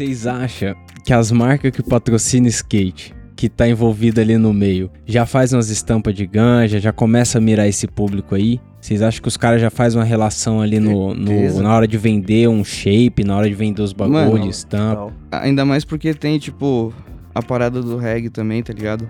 [0.00, 5.26] Vocês acham que as marcas que patrocinam skate, que tá envolvida ali no meio, já
[5.26, 8.58] faz umas estampas de ganja, já começa a mirar esse público aí?
[8.80, 11.98] Vocês acham que os caras já fazem uma relação ali no, no- na hora de
[11.98, 15.12] vender um shape, na hora de vender os bagulhos, Mano, estampa?
[15.30, 16.94] Ainda mais porque tem, tipo,
[17.34, 19.06] a parada do reggae também, tá ligado?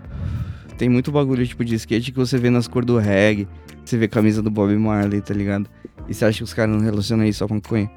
[0.77, 3.47] Tem muito bagulho, tipo, de skate que você vê nas cores do reggae.
[3.85, 5.71] Você vê camisa do Bob Marley, tá ligado?
[6.09, 7.89] E você acha que os caras não relacionam isso só com maconha?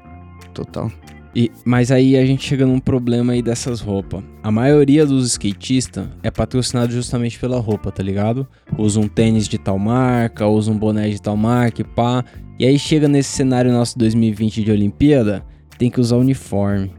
[0.54, 0.92] Total.
[1.34, 4.22] E, mas aí a gente chega num problema aí dessas roupas.
[4.42, 8.46] A maioria dos skatistas é patrocinado justamente pela roupa, tá ligado?
[8.78, 12.24] Usa um tênis de tal marca, usa um boné de tal marca e pá.
[12.58, 15.44] E aí chega nesse cenário nosso 2020 de Olimpíada,
[15.76, 16.92] tem que usar uniforme.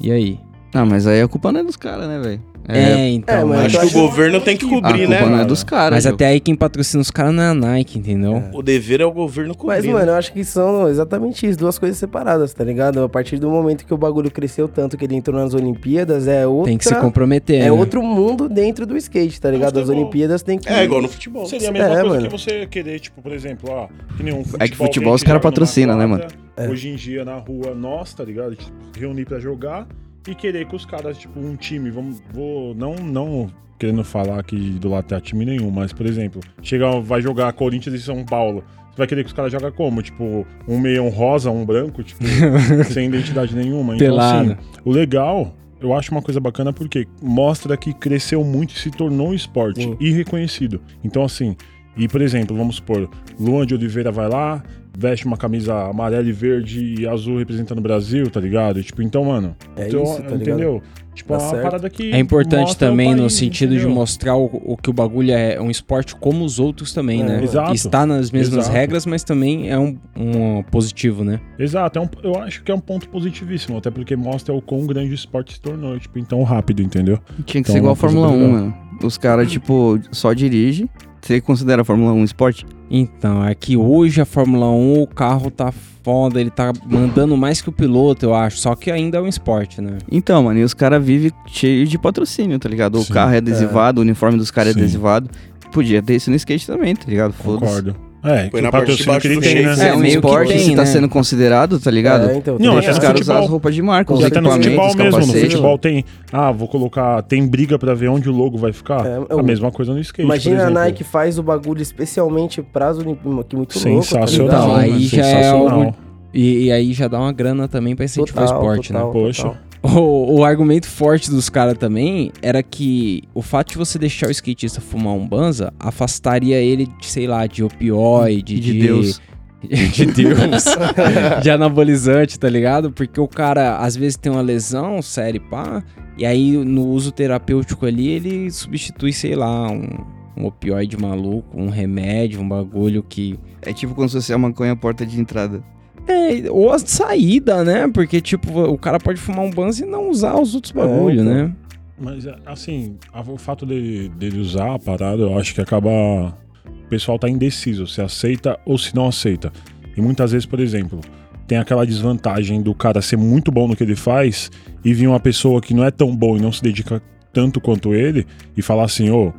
[0.00, 0.38] E aí?
[0.72, 2.40] Ah, mas aí a culpa não é dos caras, né, velho?
[2.70, 3.34] É, então.
[3.34, 5.26] é, mas Acho que o governo tem que a cobrir, culpa né?
[5.26, 5.90] não é dos caras.
[5.96, 6.12] mas Joe.
[6.12, 8.42] até aí quem patrocina os caras não é a Nike, entendeu?
[8.52, 9.76] O dever é o governo cobrir.
[9.76, 9.92] Mas, né?
[9.94, 13.02] mano, eu acho que são exatamente isso, duas coisas separadas, tá ligado?
[13.02, 16.46] A partir do momento que o bagulho cresceu tanto que ele entrou nas Olimpíadas, é
[16.46, 16.66] outra...
[16.70, 17.72] Tem que se comprometer, É né?
[17.72, 19.80] outro mundo dentro do skate, tá ligado?
[19.80, 19.88] As.
[19.88, 20.68] Olimpíadas tem que...
[20.68, 21.46] É igual no futebol.
[21.46, 22.28] Seria a mesma É, coisa mano.
[22.28, 24.66] que você querer, tipo, por exemplo, ó, que nem um futebol.
[24.66, 26.68] É que futebol a os gente cara joga numa patrocina, né, quadra, É.
[26.68, 28.54] Hoje em dia na rua nossa, tá ligado?
[28.94, 29.86] Reunir pra jogar
[30.32, 34.56] e querer que os caras, tipo, um time, vamos, vou, não, não querendo falar aqui
[34.56, 38.64] do lateral time nenhum, mas, por exemplo, chega, vai jogar Corinthians e São Paulo.
[38.90, 40.02] Você vai querer que os caras jogam como?
[40.02, 42.22] Tipo, um meião rosa, um branco, tipo,
[42.90, 43.94] sem identidade nenhuma.
[43.94, 44.52] Então, Pelado.
[44.52, 48.90] assim, o legal, eu acho uma coisa bacana porque mostra que cresceu muito e se
[48.90, 49.96] tornou um esporte Sim.
[50.00, 50.80] e reconhecido.
[51.04, 51.56] Então, assim,
[51.98, 53.08] e por exemplo, vamos supor,
[53.38, 54.62] Luan de Oliveira vai lá,
[54.96, 58.80] veste uma camisa amarela e verde e azul representando o Brasil, tá ligado?
[58.80, 60.40] E, tipo, então, mano, É então, isso, tá ligado?
[60.42, 60.82] entendeu?
[61.14, 62.12] Tipo, Tá é parada que.
[62.12, 63.94] É importante também no país, sentido de entendeu?
[63.94, 67.42] mostrar o, o que o bagulho é um esporte como os outros também, É, né?
[67.42, 67.74] exato.
[67.74, 68.72] Está nas mesmas Exato.
[68.76, 71.40] regras, mas também é um, um positivo, né?
[71.58, 74.86] Exato, é um- eu acho que é um ponto positivíssimo, até porque mostra o quão
[74.86, 77.18] grande o esporte se tornou, tipo, então rápido, entendeu?
[77.44, 78.52] Tinha que Então, ser igual a uma coisa Fórmula 1, legal.
[78.52, 78.74] mano.
[79.02, 80.88] Os caras, tipo, só dirigem.
[81.20, 82.66] Você considera a Fórmula 1 esporte?
[82.90, 87.60] Então, é que hoje a Fórmula 1, o carro tá foda, ele tá mandando mais
[87.60, 88.58] que o piloto, eu acho.
[88.58, 89.98] Só que ainda é um esporte, né?
[90.10, 92.98] Então, mano, e os caras vivem cheio de patrocínio, tá ligado?
[92.98, 93.12] O Sim.
[93.12, 95.28] carro é adesivado, o uniforme dos caras é adesivado.
[95.70, 97.32] Podia ter isso no skate também, tá ligado?
[97.32, 97.66] Foda-se.
[97.66, 98.07] Concordo.
[98.30, 99.88] É, Foi na parte de baixo que ele do tem, né?
[99.88, 100.86] É, um meio que esporte que tá né?
[100.86, 102.30] sendo considerado, tá ligado?
[102.30, 103.34] É, então, Não, até Os no a- caras futebol.
[103.36, 106.04] usam as roupas de marca, os Até no futebol mesmo, no futebol tem.
[106.32, 107.22] Ah, vou colocar.
[107.22, 109.06] Tem briga pra ver onde o logo vai ficar.
[109.06, 110.24] É, a eu- mesma coisa no skate.
[110.24, 110.70] Imagina a.
[110.70, 114.46] Nike faz o bagulho especialmente pras Olimpíadas, que muito louco, tá Sensacional.
[114.48, 114.80] Então, ligado?
[114.94, 115.94] aí já é algo-
[116.34, 119.00] E, e aí já dá uma grana também pra incentivar o esporte, né?
[119.10, 119.52] Poxa.
[119.82, 124.30] O, o argumento forte dos caras também era que o fato de você deixar o
[124.30, 129.20] skatista fumar um banza afastaria ele, de, sei lá, de opioide, De de, Deus.
[129.62, 130.64] de Deus,
[131.42, 132.92] de anabolizante, tá ligado?
[132.92, 135.82] Porque o cara às vezes tem uma lesão séria, e pá,
[136.16, 139.88] e aí no uso terapêutico ali ele substitui, sei lá, um,
[140.36, 144.72] um opioide maluco, um remédio, um bagulho que É tipo como se fosse a maconha
[144.72, 145.62] a porta de entrada.
[146.08, 147.88] É, ou a saída, né?
[147.92, 151.20] Porque, tipo, o cara pode fumar um banzo e não usar os outros É, bagulho,
[151.22, 151.34] então.
[151.34, 151.52] né?
[152.00, 155.90] Mas, assim, a- o fato dele, dele usar a parada, eu acho que acaba.
[155.90, 159.52] O pessoal tá indeciso se aceita ou se não aceita.
[159.96, 161.00] E muitas vezes, por exemplo,
[161.46, 164.50] tem aquela desvantagem do cara ser muito bom no que ele faz
[164.84, 167.92] e vir uma pessoa que não é tão boa e não se dedica tanto quanto
[167.94, 168.24] ele
[168.56, 169.32] e falar assim: ô,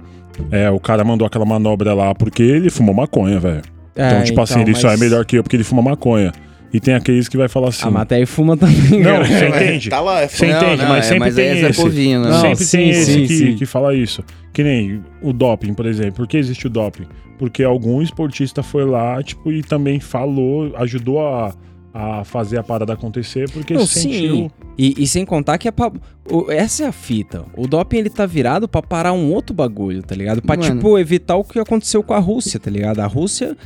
[0.52, 3.62] é, o cara mandou aquela manobra lá porque ele fumou maconha, velho.
[3.94, 6.32] Então, tipo assim, ele só é mas melhor que eu porque ele fuma maconha.
[6.72, 7.88] E tem aqueles que vai falar assim.
[7.88, 9.26] A matéria fuma também, Não, cara.
[9.26, 9.90] você entende?
[9.90, 10.52] Tá lá, é Você foda.
[10.52, 11.82] Não, entende, não, mas é, sempre mas tem aí é Zé esse.
[11.82, 12.30] Povinho, né?
[12.30, 13.56] Não, sempre sim, tem esse sim, que, sim.
[13.56, 14.24] que fala isso.
[14.54, 16.14] Que nem o doping, por exemplo.
[16.14, 17.06] Por que existe o doping?
[17.38, 21.54] Porque algum esportista foi lá, tipo, e também falou, ajudou a,
[21.94, 24.12] a fazer a parada acontecer, porque Não, se sim.
[24.12, 24.52] sentiu.
[24.78, 25.92] E, e sem contar que é pra,
[26.30, 27.46] o- essa é a fita.
[27.58, 30.42] O doping ele tá virado pra parar um outro bagulho, tá ligado?
[30.42, 30.76] Pra, Mano.
[30.76, 33.00] tipo, evitar o que aconteceu com a Rússia, tá ligado?
[33.00, 33.58] A Rússia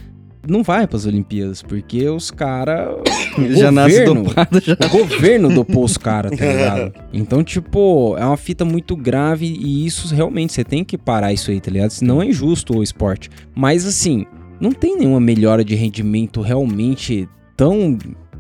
[0.48, 2.90] não vai pras Olimpíadas, porque os caras.
[3.58, 4.74] Já nasce dopado, já.
[4.74, 6.94] O governo dopou os caras, tá ligado?
[7.14, 11.50] Então, tipo, é uma fita muito grave e isso realmente, você tem que parar isso
[11.52, 11.92] aí, tá ligado?
[11.92, 13.30] Senão é injusto o esporte.
[13.56, 14.26] Mas, assim,
[14.60, 17.98] não tem nenhuma melhora de rendimento realmente tão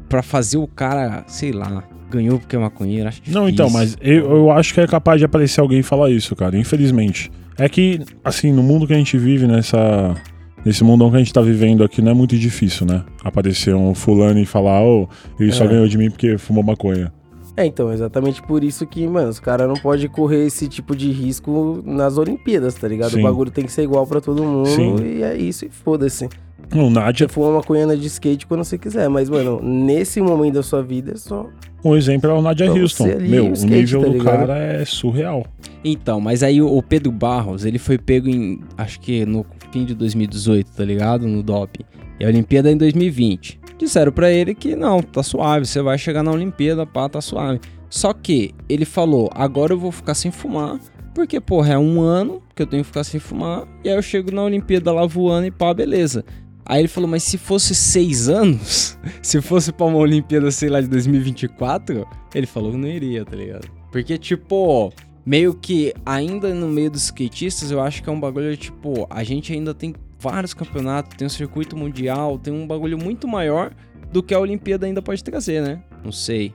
[0.09, 3.09] pra fazer o cara, sei lá, ganhou porque é maconheiro.
[3.09, 3.53] Acho Não, difícil.
[3.53, 6.57] então, mas eu, eu acho que é capaz de aparecer alguém e falar isso, cara,
[6.57, 7.31] infelizmente.
[7.57, 10.15] É que, assim, no mundo que a gente vive, nessa.
[10.65, 13.03] Nesse mundão que a gente tá vivendo aqui, não é muito difícil, né?
[13.23, 15.67] Aparecer um fulano e falar, ô, ele só É.
[15.67, 17.11] ganhou de mim porque fumou maconha.
[17.55, 21.11] É, então, exatamente por isso que, mano, os caras não podem correr esse tipo de
[21.11, 23.11] risco nas Olimpíadas, tá ligado?
[23.11, 23.19] Sim.
[23.19, 24.95] O bagulho tem que ser igual pra todo mundo Sim.
[25.03, 26.27] e é isso e foda-se.
[26.73, 30.63] O Nádia, Você fuma maconhana de skate quando você quiser, mas, mano, nesse momento da
[30.63, 31.45] sua vida é só.
[31.85, 33.03] um exemplo é o Nadia Houston.
[33.05, 35.45] ali, Meu, o o skate, nível tá do cara é surreal.
[35.83, 39.85] Então, mas aí o o Pedro Barros, ele foi pego em, acho que no fim
[39.85, 41.27] de 2018, tá ligado?
[41.27, 41.83] No doping.
[42.19, 43.59] E a Olimpíada é em 2020.
[43.79, 47.59] Disseram pra ele que não, tá suave, você vai chegar na Olimpíada, pá, tá suave.
[47.89, 50.79] Só que ele falou, agora eu vou ficar sem fumar,
[51.15, 54.01] porque, porra, é um ano que eu tenho que ficar sem fumar, e aí eu
[54.01, 56.23] chego na Olimpíada lá voando e pá, beleza.
[56.65, 60.81] Aí ele falou, mas se fosse seis anos, se fosse pra uma Olimpíada, sei lá,
[60.81, 63.67] de 2024, ele falou que não iria, tá ligado?
[63.91, 64.93] Porque, tipo,
[65.25, 69.23] meio que ainda no meio dos skatistas, eu acho que é um bagulho, tipo, a
[69.23, 73.71] gente ainda tem vários campeonatos, tem um circuito mundial, tem um bagulho muito maior
[74.11, 75.81] do que a Olimpíada ainda pode trazer, né?
[76.03, 76.53] Não sei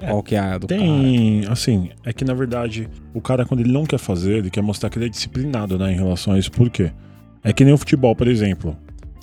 [0.00, 0.80] É, qual que é a do cara.
[0.80, 4.62] Tem, assim, é que na verdade, o cara quando ele não quer fazer, ele quer
[4.62, 6.50] mostrar que ele é disciplinado, né, em relação a isso.
[6.52, 6.92] Por quê?
[7.42, 8.76] É que nem o futebol, por exemplo.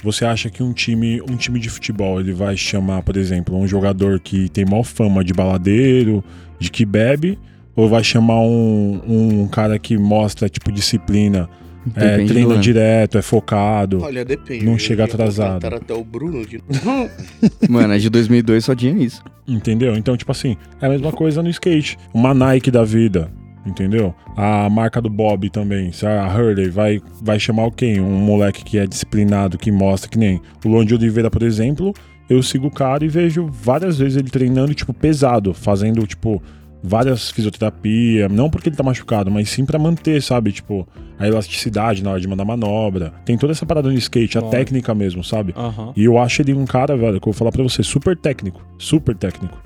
[0.03, 3.67] Você acha que um time, um time de futebol, ele vai chamar, por exemplo, um
[3.67, 6.23] jogador que tem maior fama de baladeiro,
[6.59, 7.39] de que bebe,
[7.75, 11.49] ou vai chamar um, um cara que mostra, tipo, disciplina,
[11.95, 12.17] é,
[12.59, 14.01] direto, é focado.
[14.01, 14.65] Olha, depende.
[14.65, 15.65] Não chega atrasado.
[15.65, 16.63] até o Bruno de
[17.69, 19.21] Mano, a de 2002 só tinha isso.
[19.47, 19.95] Entendeu?
[19.95, 21.97] Então, tipo assim, é a mesma coisa no skate.
[22.13, 23.29] Uma Nike da vida,
[23.65, 24.15] entendeu?
[24.35, 25.91] A marca do Bob também.
[25.91, 27.99] Se a Hurley vai, vai chamar quem?
[27.99, 31.93] Um moleque que é disciplinado, que mostra que nem o Lon de Oliveira, por exemplo.
[32.27, 36.41] Eu sigo o cara e vejo várias vezes ele treinando, tipo, pesado, fazendo, tipo,
[36.85, 42.03] várias fisioterapia, não porque ele tá machucado, mas sim pra manter, sabe, tipo, a elasticidade
[42.03, 43.13] na hora de mandar manobra.
[43.25, 45.53] Tem toda essa parada no skate, a técnica mesmo, sabe?
[45.57, 45.93] Aham.
[45.95, 48.65] E eu acho ele um cara, velho, que eu vou falar pra você, super técnico.
[48.77, 49.57] Super técnico.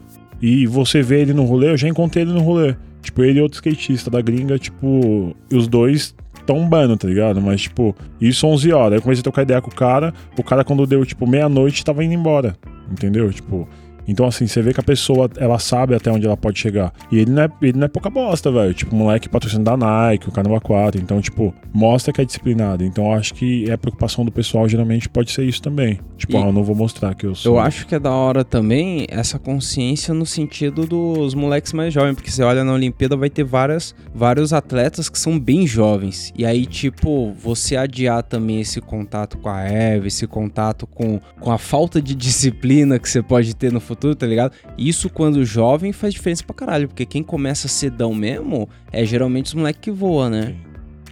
[0.42, 2.76] E você vê ele no rolê, eu já encontrei ele no rolê.
[3.02, 7.42] Tipo, ele e outro skatista da gringa, tipo, e os dois tombando, tá ligado?
[7.42, 8.94] Mas, tipo, isso 11 horas.
[8.94, 10.14] Aí eu comecei a trocar ideia com o cara.
[10.38, 12.56] O cara, quando deu, tipo, meia-noite, tava indo embora.
[12.92, 13.32] Entendeu?
[13.32, 13.68] Tipo.
[14.10, 16.92] Então, assim, você vê que a pessoa, ela sabe até onde ela pode chegar.
[17.12, 18.74] E ele não é, ele não é pouca bosta, velho.
[18.74, 21.00] Tipo, moleque patrocínio da Nike, o Caramba 4.
[21.02, 22.84] Então, tipo, mostra que é disciplinado.
[22.84, 26.00] Então, eu acho que é a preocupação do pessoal, geralmente, pode ser isso também.
[26.18, 27.54] Tipo, E- ah, eu não vou mostrar que eu sou.
[27.56, 32.16] Eu acho que é da hora também essa consciência no sentido dos moleques mais jovens,
[32.16, 36.34] porque você olha na Olimpíada vai ter várias, vários atletas que são bem jovens.
[36.38, 41.52] E aí, tipo, você adiar também esse contato com a Eva, esse contato com, com
[41.52, 44.54] a falta de disciplina que você pode ter no futuro, tá ligado?
[44.78, 49.54] Isso quando jovem faz diferença pra caralho, porque quem começa cedão mesmo é geralmente os
[49.54, 50.56] moleques que voam, né?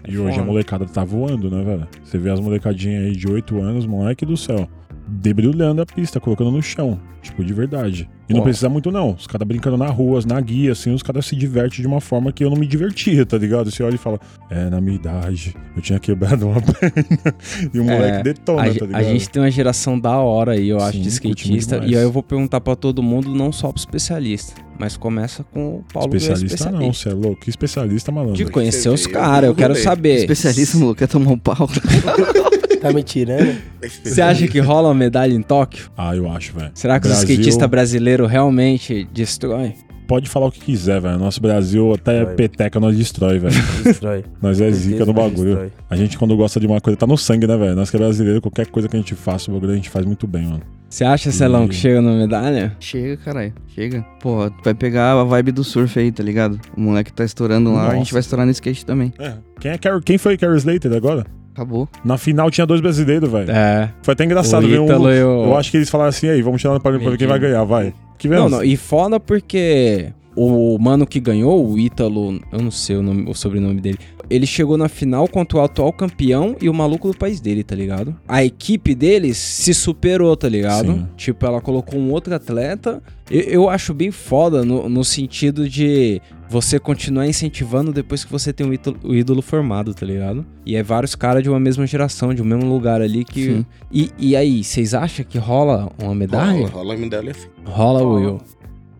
[0.08, 0.46] E hoje a foda.
[0.46, 1.88] molecada tá voando, né, velho?
[2.04, 4.70] Você vê as molecadinhas aí de 8 anos, moleque do céu.
[5.06, 7.00] Debrilhando a pista, colocando no chão.
[7.22, 8.10] Tipo, de verdade.
[8.30, 8.44] E não Ó.
[8.44, 9.12] precisa muito, não.
[9.12, 12.32] Os caras brincando na rua, na guia, assim, os caras se divertem de uma forma
[12.32, 13.72] que eu não me divertia, tá ligado?
[13.72, 17.36] Você olha e fala, é, na minha idade, eu tinha quebrado uma perna.
[17.74, 18.96] e o moleque É, detona, A, tá ligado?
[18.96, 21.92] a gente tem uma geração da hora aí, eu acho, Sim, de curte muito skatista.
[21.92, 24.54] E aí eu vou perguntar pra todo mundo, não só pro especialista.
[24.80, 27.42] Mas começa com o Paulo que é Especialista não, você é louco.
[27.42, 28.36] Que especialista, malandro?
[28.36, 30.18] De que conhecer os caras, eu quero saber.
[30.18, 31.68] Especialista, maluco, quer tomar um pau.
[32.88, 33.56] Tá me tirando?
[34.04, 35.90] Você acha que rola uma medalha em Tóquio?
[35.98, 36.72] Ah, eu acho, velho.
[36.74, 39.74] Será que o Brasil- skatista brasileiro realmente destrói?
[40.08, 41.18] Pode falar o que quiser, velho.
[41.20, 42.34] Nosso Brasil, até Vai.
[42.36, 43.54] peteca, nós destrói, velho.
[43.84, 44.24] Destrói.
[44.42, 45.50] Nós é zica no bagulho.
[45.56, 45.72] Destrói.
[45.90, 47.76] A gente, quando gosta de uma coisa, tá no sangue, né, velho?
[47.76, 50.06] Nós que é brasileiro, qualquer coisa que a gente faça, o bagulho a gente faz
[50.06, 50.62] muito bem, mano.
[50.90, 51.68] Você acha, Celão, Ih.
[51.68, 52.74] que chega numa medalha?
[52.80, 53.54] Chega, caralho.
[53.76, 54.02] Chega.
[54.22, 56.58] Pô, tu vai pegar a vibe do surf aí, tá ligado?
[56.78, 58.14] O moleque tá estourando lá, a gente Nossa.
[58.14, 59.12] vai estourar no skate também.
[59.60, 61.26] Quem, é Car- Quem foi Carrie Slater agora?
[61.58, 61.90] Acabou.
[62.06, 63.50] Na final tinha dois brasileiros, velho.
[63.52, 63.92] É.
[64.04, 64.86] Foi até engraçado O ver um.
[64.86, 67.12] Ítalo e o- Eu acho que eles falaram assim, aí, vamos tirar no programa pra
[67.12, 67.94] ver quem vai ganhar, vai.
[68.18, 72.96] Que Não, não, e foda porque o mano que ganhou, o Ítalo, eu não sei
[72.98, 73.98] o, nome- o sobrenome dele,
[74.30, 77.76] ele chegou na final contra o atual campeão e o maluco do país dele, tá
[77.76, 78.16] ligado?
[78.28, 80.92] A equipe deles se superou, tá ligado?
[80.92, 81.08] Sim.
[81.16, 83.02] Tipo, ela colocou um outro atleta.
[83.30, 88.54] Eu, eu acho bem foda no, no sentido de você continuar incentivando depois que você
[88.54, 90.46] tem o ídolo, ídolo formado, tá ligado?
[90.66, 93.44] E é vários caras de uma mesma geração, de um mesmo lugar ali que.
[93.44, 93.66] Sim.
[93.92, 96.68] E, e aí, vocês acham que rola uma medalha?
[96.68, 97.48] Rola, rola a medalha assim.
[97.66, 98.42] Rola, Will.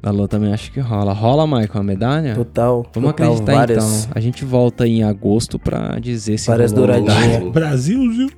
[0.08, 1.12] A Lô também acho que rola.
[1.12, 2.36] Rola, Michael, a medalha?
[2.36, 2.86] Total.
[2.94, 4.12] Vamos total, acreditar várias, então.
[4.16, 7.44] A gente volta em agosto pra dizer se Várias douradinhas.
[7.52, 8.30] Brasil, viu?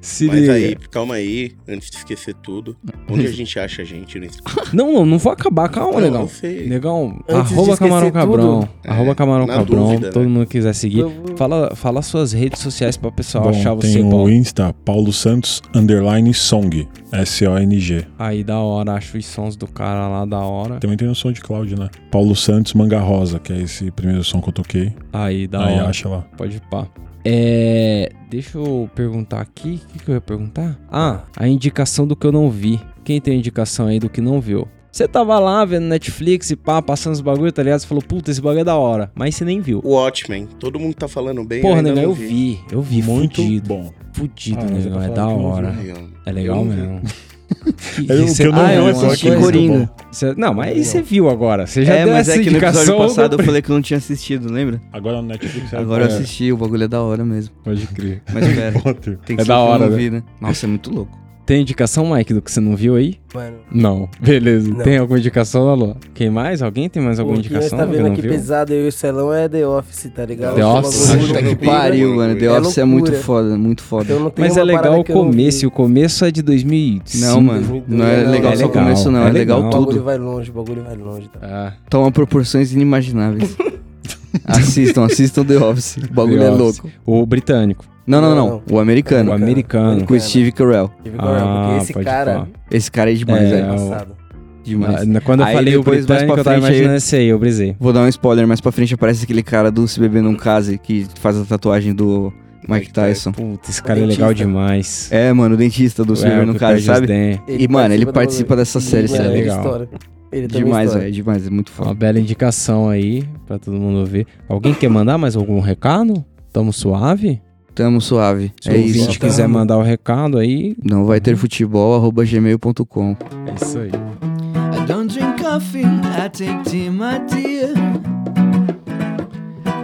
[0.00, 0.52] Se Mas liga.
[0.54, 2.76] aí, calma aí, antes de esquecer tudo.
[3.08, 4.26] Onde a gente acha a gente no
[4.74, 5.68] Não, não, não vou acabar.
[5.68, 6.28] Calma, Não, negão.
[6.66, 8.68] Negão, Antes de arroba Camarão Cabrão.
[8.84, 9.84] é, arroba Camarão Cabrão.
[9.86, 10.28] dúvida, todo né?
[10.28, 11.02] mundo quiser seguir.
[11.02, 14.30] Vou- Fala, fala suas redes sociais pra pessoal Bom, achar tem você, o Paulo.
[14.30, 16.88] Insta, Paulo Santos, underline song.
[17.12, 18.06] S-O-N-G.
[18.18, 20.78] Aí da hora, acho os sons do cara lá da hora.
[20.78, 21.88] Também tem o SoundCloud, né?
[22.10, 24.92] Paulo Santos Manga Rosa, que é esse primeiro som que eu toquei.
[25.12, 25.88] Aí da Aí hora.
[25.88, 26.22] acha lá.
[26.36, 26.86] Pode pá.
[27.24, 28.10] É.
[28.30, 29.80] Deixa eu perguntar aqui.
[29.88, 30.78] O que, que eu ia perguntar?
[30.90, 32.80] Ah, a indicação do que eu não vi.
[33.04, 34.66] Quem tem indicação aí do que não viu?
[34.90, 37.80] Você tava lá vendo Netflix e pá, passando os bagulho, tá ligado?
[37.80, 39.10] Você falou, puta, esse bagulho é da hora.
[39.14, 39.82] Mas você nem viu.
[39.84, 40.48] Watchmen.
[40.58, 41.60] Todo mundo tá falando bem.
[41.60, 42.60] Porra, negão, eu vi.
[42.70, 43.68] Eu vi, Muito fudido.
[43.68, 43.92] bom.
[44.14, 45.02] Fudido, Ah, negão.
[45.02, 45.70] É da hora.
[45.70, 45.94] Aí.
[46.26, 47.00] É legal Eu mesmo.
[47.00, 47.26] Que-
[48.12, 49.90] É cê- que eu não Ah, vi, eu é só assisti Coringa.
[50.10, 51.64] cê- não, mas aí você viu agora.
[51.66, 53.74] Você já é, deu mas essa é que no episódio passado eu falei que eu
[53.74, 54.80] não tinha assistido, lembra?
[54.92, 56.12] Agora no Netflix é Agora eu é.
[56.12, 57.54] assisti, o bagulho é da hora mesmo.
[57.62, 58.20] Pode crer.
[58.34, 58.72] Mas pera,
[59.24, 59.96] tem que É ser da eu hora, né?
[59.96, 60.22] vi, né?
[60.40, 61.16] Nossa, é muito louco.
[61.46, 63.14] Tem indicação, Mike, do que você não viu aí?
[63.32, 64.08] Mano, Não.
[64.20, 64.68] Beleza.
[64.68, 64.82] Não.
[64.82, 65.96] Tem alguma indicação, Lalo?
[66.12, 66.60] Quem mais?
[66.60, 67.78] Alguém tem mais alguma o que nós indicação?
[67.78, 68.30] tá que vendo não aqui viu?
[68.32, 70.56] pesado, eu e o Celão, é The Office, tá ligado?
[70.56, 71.10] The Office?
[71.14, 72.34] Puta não que pariu, mano.
[72.36, 73.22] The É Office é muito loucura.
[73.22, 74.04] foda, muito foda.
[74.12, 75.68] Então não Mas é legal o não começo.
[75.68, 77.24] O começo é de 2005.
[77.24, 77.84] Não, mano.
[77.86, 79.24] Não é Não, legal é só o legal, começo, não.
[79.24, 79.70] é É legal legal.
[79.70, 80.04] O bagulho tudo.
[80.04, 81.38] vai longe, o bagulho vai longe, tá?
[81.42, 83.56] Ah, Toma proporções inimagináveis.
[84.44, 85.96] assistam, assistam The Office.
[85.98, 86.60] O bagulho The é Office.
[86.82, 86.90] louco.
[87.06, 87.84] o britânico.
[88.06, 88.62] Não, não, Não, não.
[88.70, 89.30] O americano.
[89.30, 90.04] O americano.
[90.06, 90.90] Com o Steve Carell.
[91.02, 92.46] Tive coragem, Ah, porque esse cara pá.
[92.70, 93.66] Esse cara é demais, É, velho.
[93.66, 94.16] o- passado.
[94.62, 95.06] Demais.
[95.06, 96.96] Na- Quando eu Aí falei o depois, mais britânico, pra eu tava frente, aí- imaginando
[96.96, 97.76] esse aí, eu brisei.
[97.78, 100.76] Vou dar um spoiler, mais pra frente aparece aquele cara do Se Beber Num Case,
[100.78, 102.32] que faz a tatuagem do
[102.68, 103.30] Mike Tyson.
[103.32, 105.08] Puta, esse cara é legal demais.
[105.12, 107.06] É, mano, o dentista do Se É, Beber o Num Case, sabe?
[107.06, 107.40] dentes.
[107.48, 109.86] E, mano, ele participa dessa série, isso é ele legal.
[110.32, 111.94] Ele Demais, velho, demais, é muito Uma foda.
[111.94, 114.26] bela indicação aí pra todo mundo ver.
[114.48, 116.24] Alguém quer mandar mais algum recado?
[116.52, 117.40] Tamo suave?
[117.76, 118.52] Tamo suave.
[118.60, 119.20] Se é o isso.
[119.20, 123.16] quiser mandar o recado aí, Não vai ter futebol, arroba gmail.com.
[123.46, 123.90] é isso aí.
[123.90, 127.74] I don't drink coffee, I take tea, my dear.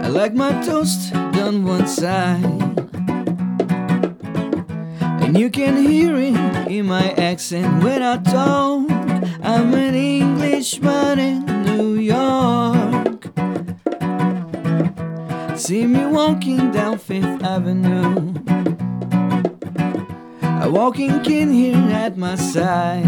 [0.03, 2.43] I like my toast done one side.
[5.21, 6.35] And you can hear it
[6.69, 8.89] in my accent when I talk.
[9.43, 13.29] I'm an Englishman in New York.
[15.55, 18.33] See me walking down Fifth Avenue.
[20.61, 23.05] A walking kid here at my side.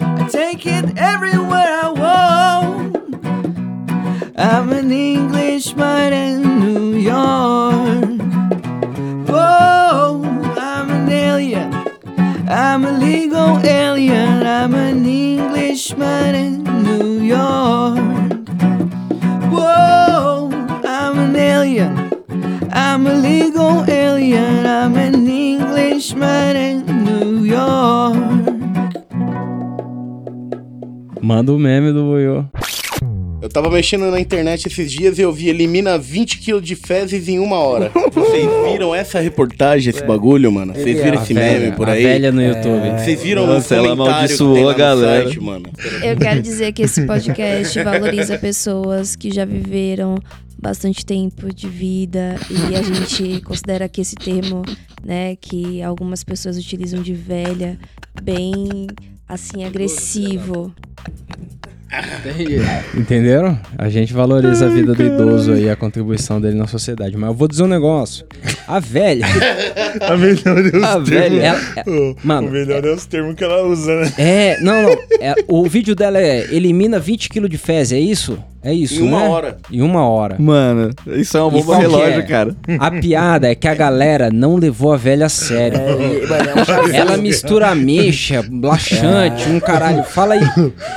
[0.00, 2.94] I take it everywhere I walk.
[4.36, 8.20] I'm an Englishman in New York.
[9.28, 10.22] Whoa,
[10.56, 11.74] I'm an alien.
[12.48, 14.46] I'm a legal alien.
[14.46, 18.09] I'm an Englishman in New York.
[21.60, 21.92] Alien.
[22.72, 24.64] I'm a legal alien.
[24.66, 28.16] I'm an Englishman in New York.
[31.20, 32.44] Manda o meme do Boiô.
[33.42, 37.26] Eu tava mexendo na internet esses dias e eu vi elimina 20 kg de fezes
[37.26, 37.90] em uma hora.
[38.12, 40.74] Vocês viram essa reportagem, esse bagulho, mano?
[40.74, 42.02] Vocês viram é esse A meme por a aí?
[42.02, 42.98] velha no YouTube.
[42.98, 45.24] Vocês viram Nossa, o ela amaldiçoou a galera.
[45.24, 45.64] site, mano?
[46.02, 50.16] Eu quero dizer que esse podcast valoriza pessoas que já viveram
[50.60, 54.62] bastante tempo de vida e a gente considera que esse termo,
[55.04, 57.78] né, que algumas pessoas utilizam de velha,
[58.22, 58.86] bem
[59.28, 60.74] assim agressivo.
[62.96, 63.58] Entenderam?
[63.76, 67.16] A gente valoriza a vida do idoso aí, a contribuição dele na sociedade.
[67.16, 68.24] Mas eu vou dizer um negócio.
[68.68, 69.26] A velha.
[70.00, 71.08] A melhor é os A termos.
[71.08, 71.42] velha.
[71.42, 71.84] ela- é-
[72.22, 74.12] mano, o melhor é os termos que ela usa, né?
[74.18, 74.60] é.
[74.60, 74.90] Não, não.
[75.20, 78.38] é- o vídeo dela é elimina 20 kg de fezes, é isso?
[78.62, 79.28] É isso, Em uma né?
[79.28, 79.56] hora.
[79.72, 80.36] Em uma hora.
[80.38, 82.22] Mano, isso é uma bomba relógio, é?
[82.22, 82.54] cara.
[82.78, 85.78] A piada é que a galera não levou a velha a sério.
[85.78, 86.96] É, é.
[86.96, 90.04] Ela mistura ameixa, laxante, um caralho.
[90.04, 90.42] Fala aí.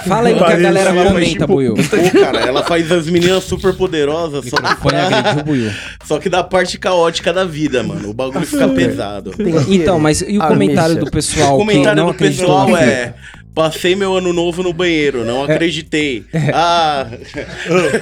[0.06, 1.74] Fala aí o que a galera mas, comenta, tipo, Buiu.
[1.76, 7.32] Pô, cara, ela faz as meninas super poderosas, só que, só que da parte caótica
[7.32, 8.10] da vida, mano.
[8.10, 9.32] O bagulho fica pesado.
[9.70, 13.14] Então, mas e o Ah, comentário do pessoal O que comentário não do pessoal é.
[13.54, 16.26] Passei meu ano novo no banheiro, não acreditei.
[16.54, 17.08] Ah,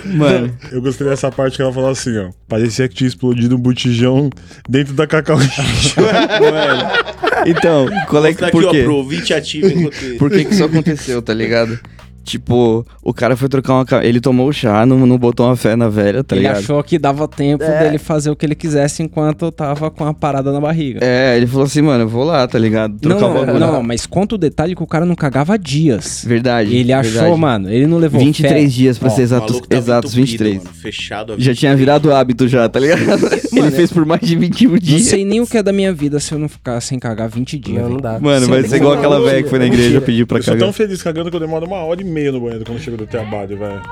[0.05, 2.29] Mano, Eu gostei dessa parte que ela falou assim, ó.
[2.47, 4.29] Parecia que tinha explodido um botijão
[4.69, 6.03] dentro da Cacau Show.
[7.45, 8.83] então, qual é que, tá aqui, por ó, quê?
[8.83, 9.91] pro ouvinte ativo enquanto.
[10.17, 11.79] Por que que isso aconteceu, tá ligado?
[12.23, 13.85] Tipo, o cara foi trocar uma...
[14.05, 16.59] Ele tomou o chá, não, não botou uma fé na velha, tá Ele ligado?
[16.59, 17.83] achou que dava tempo É.
[17.83, 20.99] dele fazer o que ele quisesse enquanto eu tava com a parada na barriga.
[21.03, 22.91] É, ele falou assim, mano, eu vou lá, tá ligado?
[22.93, 23.59] Não, Trocar o não, bagulho.
[23.59, 26.23] não, mas conta o detalhe que o cara não cagava dias.
[26.25, 26.75] Verdade.
[26.75, 27.39] Ele achou, verdade.
[27.39, 28.67] mano, ele não levou 23 fé.
[28.67, 30.63] dias pra Ó, ser O exatos, maluco tava exatos entupido, 23.
[30.63, 33.01] Mano, fechado a Já tinha virado hábito já, tá ligado?
[33.51, 35.01] ele fez por mais de 21 Não dias.
[35.03, 37.57] sei nem o que é da minha vida se eu não ficar sem cagar 20
[37.57, 37.81] dias.
[37.81, 38.19] Não, não dá.
[38.19, 40.65] Mano, vai ser igual aquela velha que foi na igreja pedir pra Eu sou cagar.
[40.67, 43.07] tão feliz cagando que eu demoro uma hora e meia no banheiro quando chego do
[43.07, 43.81] trabalho, velho.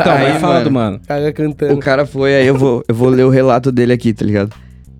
[0.00, 1.00] Então, Aí, vai falando, mano.
[1.06, 1.74] Caga cantando.
[1.74, 4.52] O cara foi, aí eu vou, eu vou ler o relato dele aqui, tá ligado?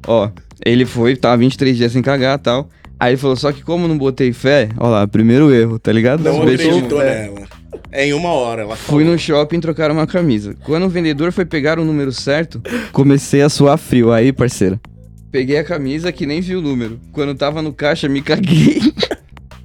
[0.06, 0.30] Ó,
[0.64, 2.68] Ele foi, tava 23 dias sem cagar e tal.
[2.98, 6.22] Aí ele falou, só que como não botei fé, ó lá, primeiro erro, tá ligado?
[6.22, 7.48] Não acreditou nela.
[7.90, 10.54] É em uma hora, ela Fui no shopping trocar uma camisa.
[10.64, 12.60] Quando o vendedor foi pegar o número certo,
[12.92, 14.12] comecei a suar frio.
[14.12, 14.78] Aí, parceira.
[15.30, 17.00] Peguei a camisa que nem vi o número.
[17.12, 18.80] Quando tava no caixa, me caguei.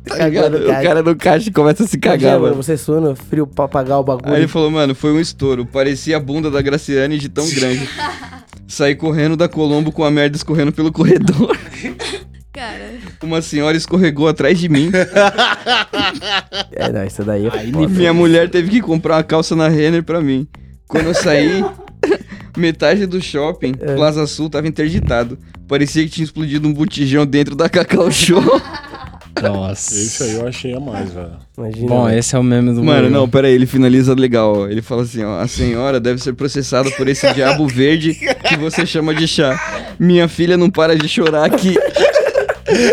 [0.07, 0.55] Tá ligado?
[0.57, 2.63] O cara no caixa começa a se Imagina, cagar, mano, mano.
[2.63, 4.33] você suando frio pra pagar o bagulho.
[4.33, 5.65] Aí ele falou, mano, foi um estouro.
[5.65, 7.89] Parecia a bunda da Graciane de tão grande.
[8.67, 11.57] Saí correndo da Colombo com a merda escorrendo pelo corredor.
[12.51, 14.89] Cara, Uma senhora escorregou atrás de mim.
[16.71, 17.87] É, não, isso daí é foda.
[17.89, 20.47] Minha mulher teve que comprar uma calça na Renner pra mim.
[20.87, 21.63] Quando eu saí,
[22.57, 23.95] metade do shopping, É.
[23.95, 25.37] Plaza Sul, tava interditado.
[25.67, 28.41] Parecia que tinha explodido um botijão dentro da Cacau Show.
[29.41, 29.95] Nossa.
[29.95, 31.31] Esse aí eu achei a mais, velho.
[31.57, 31.87] Imagina.
[31.87, 32.19] Bom, velho.
[32.19, 34.67] esse é o meme do Mano, não, pera aí, ele finaliza legal, ó.
[34.67, 38.13] Ele fala assim, ó, a senhora deve ser processada por esse diabo verde
[38.47, 39.93] que você chama de chá.
[39.99, 41.75] Minha filha não para de chorar aqui.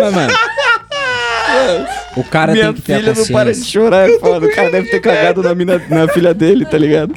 [0.01, 0.32] Mas, mano,
[2.16, 3.64] o cara Minha tem que ter a filha não para de consciência.
[3.80, 4.46] chorar, é foda.
[4.46, 7.14] O cara deve ter cagado na, mina, na filha dele, tá ligado?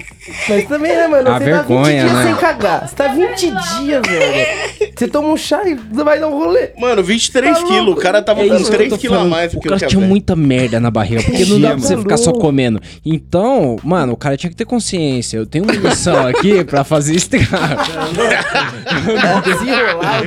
[0.49, 1.29] Mas também, né, mano?
[1.29, 2.23] A você vergonha, tá 20 dias né?
[2.23, 2.87] sem cagar.
[2.87, 4.91] Você tá 20 dias, velho.
[4.95, 6.69] Você toma um chá e vai dar um rolê.
[6.79, 7.93] Mano, 23 Tá quilos.
[7.93, 9.61] O cara tava É com isso que eu 3 tô quilos a mais do O
[9.61, 10.05] cara o tinha café.
[10.07, 12.81] muita merda na barriga, porque não dá pra você ficar só comendo.
[13.05, 15.37] Então, mano, o cara tinha que ter consciência.
[15.37, 17.29] Eu tenho uma missão aqui pra fazer isso.
[17.29, 17.77] cara.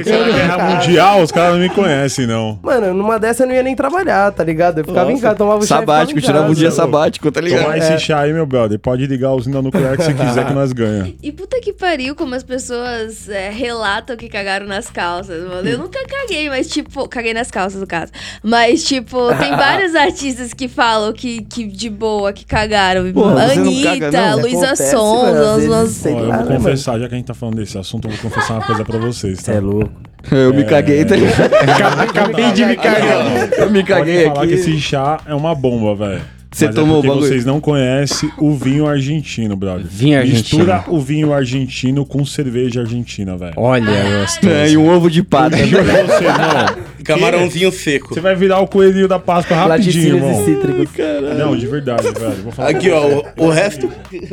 [0.07, 2.59] É uma guerra mundial, os caras não me conhecem, não.
[2.63, 4.58] Mano, numa dessa eu não ia nem trabalhar, tá ligado?
[4.59, 7.63] Eu ficava em casa, tomava o chá Sabático, tirava um dia sabático, tá ligado?
[7.63, 8.79] Tomar esse chá aí, meu brother.
[8.79, 11.15] Pode ligar a usina nuclear que você quiser que nós ganha.
[11.23, 15.69] e puta que pariu como as pessoas é, relatam que cagaram nas calças, mano.
[15.69, 18.13] Eu nunca caguei, mas tipo, caguei nas calças no caso.
[18.43, 23.11] Mas tipo, tem vários artistas que falam que, que de boa, que cagaram.
[23.13, 24.39] Porra, você caga, Anitta, não?
[24.39, 27.57] Isso Luísa Sons, sei Ó, eu vou né, confessar, já que a gente tá falando
[27.57, 29.59] desse assunto, eu vou confessar uma coisa pra vocês, Você tá?
[29.59, 29.91] é louco.
[30.31, 32.01] Eu me caguei, tá ligado?
[32.01, 33.53] Acabei de me cagar.
[33.59, 34.49] Eu me Pode caguei falar aqui.
[34.49, 36.23] que esse chá é uma bomba, velho.
[36.51, 37.29] Você Mas tomou é o porque bagulho?
[37.29, 39.85] vocês não conhecem o vinho argentino, brother.
[39.87, 40.65] Vinho argentino.
[40.65, 43.53] Mistura o vinho argentino com cerveja argentina, velho.
[43.55, 44.51] Olha, gostoso.
[44.51, 45.59] É, e um ovo de pata.
[45.59, 46.89] Juro pra você, irmão.
[47.05, 48.15] Camarãozinho seco.
[48.15, 50.45] Você vai virar o coelhinho da Páscoa rapidinho, Laticínios e irmão.
[50.45, 51.39] cítricos.
[51.39, 52.43] Não, de verdade, velho.
[52.43, 53.07] Vou falar Aqui, ó,
[53.37, 53.91] o, o resto,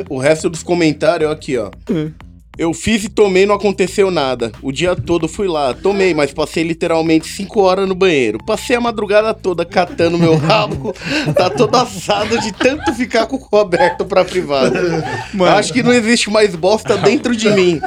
[0.08, 1.70] o resto dos comentários, aqui, ó.
[2.58, 4.50] Eu fiz e tomei, não aconteceu nada.
[4.62, 8.38] O dia todo fui lá, tomei, mas passei literalmente 5 horas no banheiro.
[8.46, 10.94] Passei a madrugada toda catando meu rabo.
[11.36, 14.74] tá todo assado de tanto ficar com o cu aberto pra privado.
[15.54, 17.80] Acho que não existe mais bosta dentro de mim.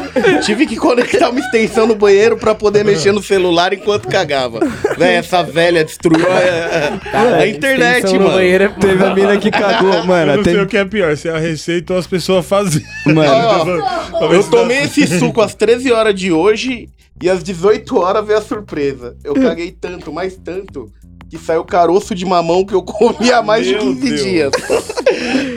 [0.45, 4.59] Tive que conectar uma extensão no banheiro pra poder mexer no celular enquanto cagava.
[4.97, 8.35] Véi, essa velha destruiu a, a internet, Extensão no mano.
[8.37, 10.35] banheiro é Teve a mina que cagou, Eu mano.
[10.37, 12.83] não sei o que é pior, se é a receita ou as pessoas fazem.
[13.05, 13.83] Mano,
[14.31, 16.89] eu tomei esse suco às 13 horas de hoje
[17.21, 19.17] e às 18 horas veio a surpresa.
[19.23, 20.91] Eu caguei tanto, mais tanto,
[21.29, 24.21] que saiu caroço de mamão que eu comi há mais de Meu 15 Deus.
[24.21, 24.51] dias.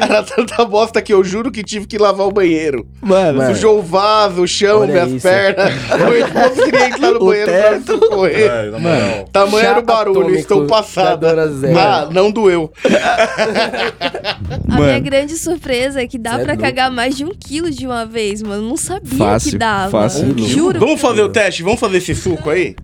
[0.01, 2.87] Era tanta bosta que eu juro que tive que lavar o banheiro.
[3.01, 3.39] mano.
[3.39, 3.55] Mano.
[3.55, 5.23] Sujou o vaso, o chão, Olha minhas isso.
[5.23, 5.73] pernas.
[5.93, 8.51] Eu não queria entrar no O banheiro pra socorrer.
[8.51, 9.29] É, na moral.
[9.33, 11.49] Tamanho era o barulho, estou passada.
[11.53, 11.73] Zé.
[11.75, 12.73] Ah, não doeu.
[14.69, 16.63] A minha grande surpresa é que dá Cê é pra louco.
[16.65, 18.69] cagar mais de um quilo de uma vez, mano.
[18.69, 19.91] Não sabia Fácil, que dava.
[19.91, 20.35] fácil.
[20.39, 20.81] Juro.
[20.81, 21.63] Vamos fazer o teste?
[21.63, 22.75] Vamos fazer esse suco aí?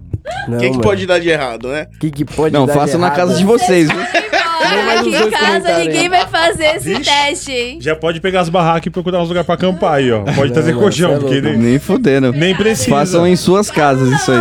[0.47, 1.87] O Não, que, que pode dar de errado, né?
[1.95, 3.16] O que, que pode Não, dar faça de na errado?
[3.16, 3.99] casa de vocês, viu?
[3.99, 7.05] Nem mais Aqui em casa ninguém vai fazer esse Vixe.
[7.11, 7.79] teste, hein?
[7.81, 10.22] Já pode pegar as barracas e procurar uns lugares pra acampar aí, ó.
[10.24, 12.33] Pode Não, trazer mano, colchão, é porque nem, Nem fudendo.
[12.33, 12.91] nem precisa.
[12.91, 14.39] Façam em suas casas isso aí.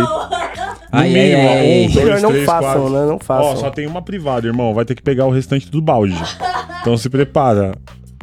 [0.90, 1.66] Ai, ai, mínimo, ai.
[1.86, 2.90] um, dois, Melhor não três, façam, quatro.
[2.90, 3.06] né?
[3.06, 3.46] Não façam.
[3.52, 4.72] Ó, só tem uma privada, irmão.
[4.74, 6.16] Vai ter que pegar o restante do balde.
[6.80, 7.72] Então se prepara.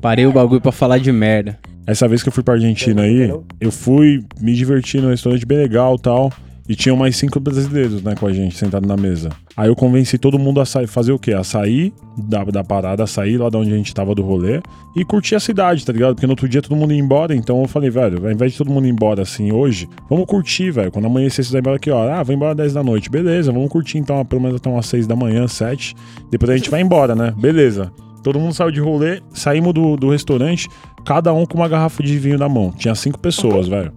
[0.02, 1.58] Parei o bagulho pra falar de merda.
[1.88, 5.58] Essa vez que eu fui pra Argentina aí, eu fui me divertir num restaurante bem
[5.60, 6.34] legal e tal.
[6.68, 9.30] E tinham mais cinco brasileiros, né, com a gente, sentado na mesa.
[9.56, 11.34] Aí eu convenci todo mundo a sair, fazer o quê?
[11.34, 14.62] A sair da, da parada, a sair lá de onde a gente tava do rolê
[14.96, 16.16] e curtir a cidade, tá ligado?
[16.16, 18.58] Porque no outro dia todo mundo ia embora, então eu falei, velho, ao invés de
[18.58, 20.92] todo mundo ir embora assim hoje, vamos curtir, velho.
[20.92, 22.10] Quando amanhecer, vocês vão embora aqui, ó.
[22.10, 23.10] Ah, vou embora às 10 da noite.
[23.12, 25.94] Beleza, vamos curtir então pelo menos até umas 6 da manhã, 7.
[26.32, 27.32] Depois a gente vai embora, né?
[27.38, 27.92] Beleza.
[28.24, 30.68] Todo mundo saiu de rolê, saímos do, do restaurante,
[31.06, 32.72] cada um com uma garrafa de vinho na mão.
[32.72, 33.94] Tinha cinco pessoas, velho.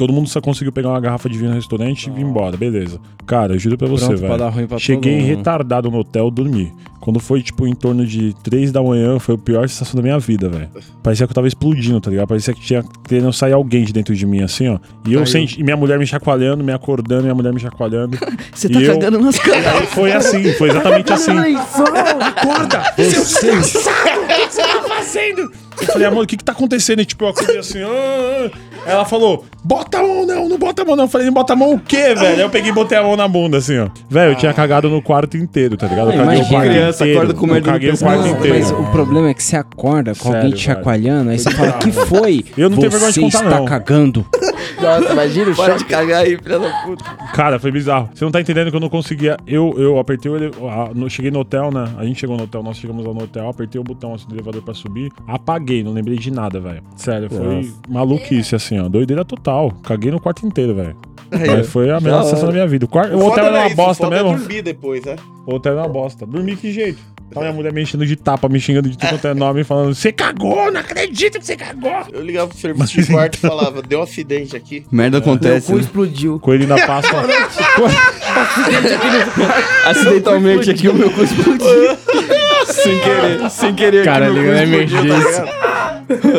[0.00, 2.98] Todo mundo só conseguiu pegar uma garrafa de vinho no restaurante e vir embora, beleza.
[3.26, 4.38] Cara, eu juro pra você, Pronto pra velho.
[4.38, 5.36] dar ruim pra Cheguei todo mundo.
[5.36, 6.72] retardado no hotel, dormi.
[7.00, 10.18] Quando foi, tipo, em torno de 3 da manhã, foi a pior sensação da minha
[10.18, 10.68] vida, velho.
[11.02, 12.28] Parecia que eu tava explodindo, tá ligado?
[12.28, 14.78] Parecia que tinha querendo sair alguém de dentro de mim, assim, ó.
[15.06, 18.18] E eu senti, e minha mulher me chacoalhando, me acordando, minha mulher me chacoalhando.
[18.54, 19.88] Você E tá eu- cagando nas caras.
[19.90, 21.32] Foi assim, foi exatamente assim.
[22.20, 22.82] Acorda!
[22.96, 23.50] Você...
[24.30, 25.52] O que você tá fazendo?
[25.80, 27.00] Eu falei, amor, o que que tá acontecendo?
[27.00, 28.70] E tipo, eu acordei assim, ah, ah.
[28.86, 31.04] Ela falou, bota a mão não, não bota a mão não.
[31.04, 32.26] Eu falei, bota a mão o quê, velho?
[32.36, 33.88] Aí eu peguei e botei a mão na bunda, assim, ó.
[34.08, 36.12] Velho, eu tinha cagado no quarto inteiro, tá ligado?
[36.12, 37.18] Eu caguei o quarto Criança inteiro.
[37.20, 38.58] acorda com eu no caguei o quarto Não, inteiro.
[38.58, 41.72] mas o problema é que você acorda com alguém Sério, te chacoalhando, aí você fala,
[41.74, 42.44] que foi?
[42.56, 43.64] Eu não tenho vergonha de Você contar, está não.
[43.66, 44.26] cagando.
[44.80, 45.78] Nossa, imagina o Para choque.
[45.78, 47.04] de cagar aí, filha da puta.
[47.34, 48.08] Cara, foi bizarro.
[48.14, 49.36] Você não tá entendendo que eu não conseguia.
[49.46, 50.50] Eu, eu apertei o ele...
[50.70, 51.84] ah, no- Cheguei no hotel, né?
[51.98, 54.34] A gente chegou no hotel, nós chegamos lá no hotel, apertei o botão assim, do
[54.34, 56.82] elevador pra subir, apaguei, não lembrei de nada, velho.
[56.96, 58.88] Sério, foi maluquice, assim, ó.
[58.88, 59.72] Doideira total.
[59.82, 60.96] Caguei no quarto inteiro, velho.
[61.30, 62.84] Mas foi a melhor da sensação da minha vida.
[62.84, 64.36] O, quarto, o hotel era é uma isso, bosta é mesmo.
[64.36, 65.16] dormir depois, né?
[65.46, 66.26] O hotel era uma bosta.
[66.26, 66.98] Dormi que jeito?
[67.32, 69.94] Tá minha mulher me enchendo de tapa, me xingando de tudo quanto é nome, falando:
[69.94, 71.92] Você cagou, não acredito que você cagou.
[72.12, 74.84] Eu ligava pro serviço de quarto e falava, deu um acidente aqui.
[74.90, 75.68] Merda Meu acontece.
[75.68, 75.80] cu né?
[75.80, 76.40] explodiu.
[76.40, 77.22] Coelho na Páscoa.
[79.86, 81.96] Acidentalmente aqui o meu cu explodiu.
[82.82, 84.04] Sem querer, sem querer.
[84.04, 85.44] Cara, aqui, meu liga na cu tá emergência.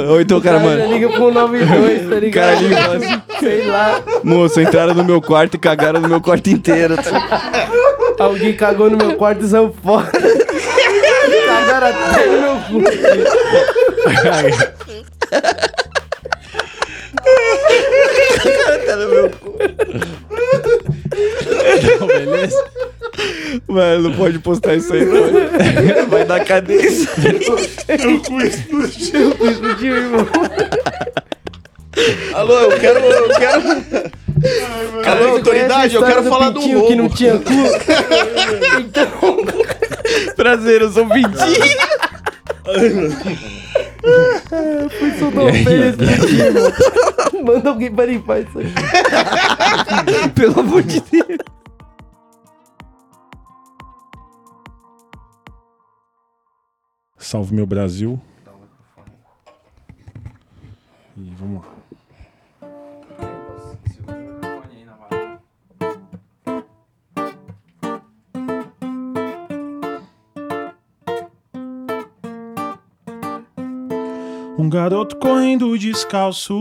[0.09, 2.33] Ou então o cara, mano, liga pro 92, tá ligado?
[2.33, 4.01] cara liga assim, Sei lá.
[4.23, 6.95] moço, entraram no meu quarto e cagaram no meu quarto inteiro.
[6.97, 7.61] tá?
[8.19, 10.09] Alguém cagou no meu quarto e saiu fora.
[11.47, 12.81] Cagaram até no meu cu.
[22.07, 22.63] beleza?
[23.67, 26.07] Mano, não pode postar isso aí, não.
[26.07, 27.09] Vai dar cadência.
[29.49, 30.27] Explodiu, irmão.
[32.33, 32.99] Alô, eu quero.
[32.99, 33.61] Eu quero.
[35.05, 37.15] Alô, autoridade, eu quero falar do pintinho que não roubo.
[37.15, 37.51] tinha cu.
[38.79, 39.07] Então,
[40.35, 41.31] Prazer, eu sou o Pintinho.
[44.97, 46.71] fui sodofeio explodiu, irmão.
[47.43, 48.71] Manda alguém pra limpar isso aí.
[50.33, 51.37] Pelo amor de Deus.
[57.21, 58.19] Salve meu Brasil.
[61.15, 61.70] E vamos lá.
[74.71, 76.57] Garoto correndo descalço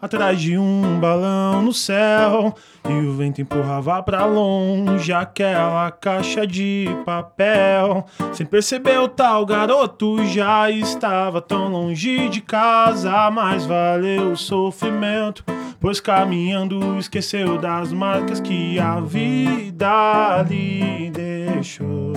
[0.00, 2.54] atrás de um balão no céu.
[2.88, 8.06] E o vento empurrava pra longe aquela caixa de papel.
[8.32, 13.28] Sem perceber, o tal garoto já estava tão longe de casa.
[13.32, 15.44] Mas valeu o sofrimento,
[15.80, 22.12] pois caminhando esqueceu das marcas que a vida lhe deixou.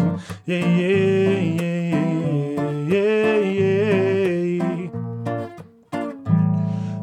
[0.48, 1.91] Yeah, yeah, yeah,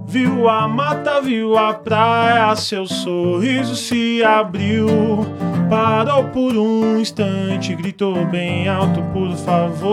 [0.08, 4.86] Viu a mata, viu a praia, seu sorriso se abriu.
[5.68, 9.86] Parou por um instante, gritou bem alto, por favor.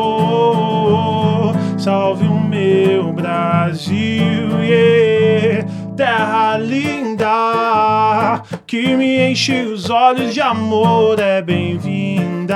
[1.78, 5.65] Salve o meu Brasil, yeah.
[5.96, 12.56] Terra linda, que me enche os olhos de amor, é bem-vinda.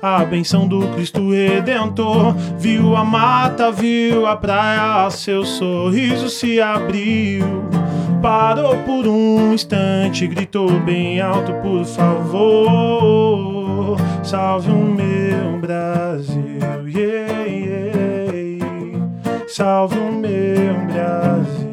[0.00, 7.68] A benção do Cristo Redentor, viu a mata, viu a praia, seu sorriso se abriu.
[8.22, 13.38] Parou por um instante, gritou bem alto, por favor.
[14.22, 17.78] Salve o meu Brasil, yeah, yeah.
[19.48, 21.67] Salve o meu Brasil,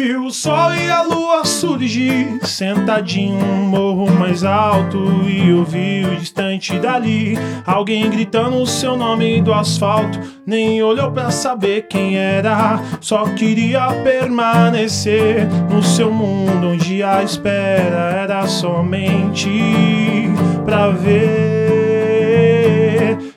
[0.00, 4.98] O sol e a lua surgir, sentadinho um morro mais alto
[5.28, 7.36] e ouviu distante dali
[7.66, 10.18] alguém gritando o seu nome do asfalto.
[10.46, 18.22] Nem olhou pra saber quem era, só queria permanecer no seu mundo onde a espera
[18.22, 20.30] era somente
[20.64, 21.90] pra ver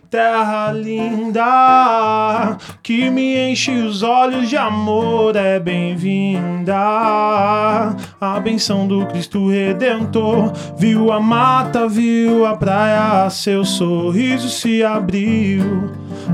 [0.10, 9.50] terra linda que me enche os olhos de amor é bem-vinda a benção do Cristo
[9.50, 15.64] Redentor viu a mata viu a praia seu sorriso se abriu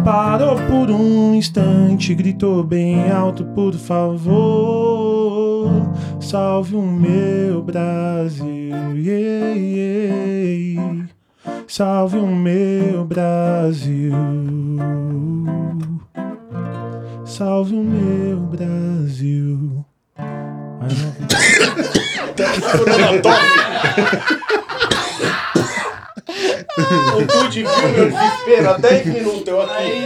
[0.04, 5.70] parou por um instante gritou bem alto por favor
[6.20, 11.10] salve o meu Brasil yeah, yeah.
[11.68, 14.12] Salve o meu Brasil.
[17.40, 19.86] Salve o meu Brasil.
[20.18, 21.16] Ai, não.
[27.18, 30.04] O Tude viu meu desespero há 10 minutos eu aqui.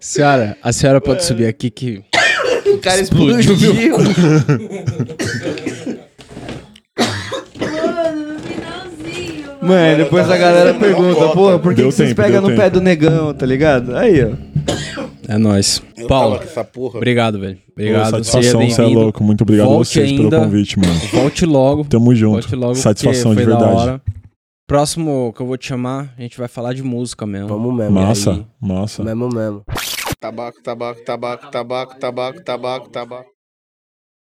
[0.00, 2.02] Senhora, a senhora pode subir aqui que.
[2.64, 3.58] O cara explodiu.
[7.58, 9.57] Mano, no finalzinho.
[9.68, 12.56] Mano, depois a galera pergunta, porra, por que, Deu que vocês tempo, pegam deu no
[12.56, 12.74] pé tempo.
[12.74, 13.96] do negão, tá ligado?
[13.96, 14.30] Aí, ó.
[15.28, 15.82] É nóis.
[15.96, 16.96] Eu Paulo, tava com essa porra.
[16.96, 17.58] obrigado, velho.
[17.72, 18.10] Obrigado.
[18.10, 19.00] Pô, Seja satisfação, você é bem-vindo.
[19.00, 19.22] louco.
[19.22, 20.30] Muito obrigado a Volte vocês ainda.
[20.30, 20.94] pelo convite, mano.
[21.12, 21.84] Volte logo.
[21.84, 22.32] Tamo junto.
[22.32, 22.74] Volte logo.
[22.76, 23.76] Satisfação de foi da verdade.
[23.80, 24.02] hora.
[24.66, 27.48] Próximo que eu vou te chamar, a gente vai falar de música mesmo.
[27.48, 27.92] Vamos mesmo.
[27.92, 28.46] Massa, aí?
[28.60, 29.02] massa.
[29.04, 29.62] Mesmo mesmo.
[30.20, 33.37] Tabaco, tabaco, tabaco, tabaco, tabaco, tabaco, tabaco.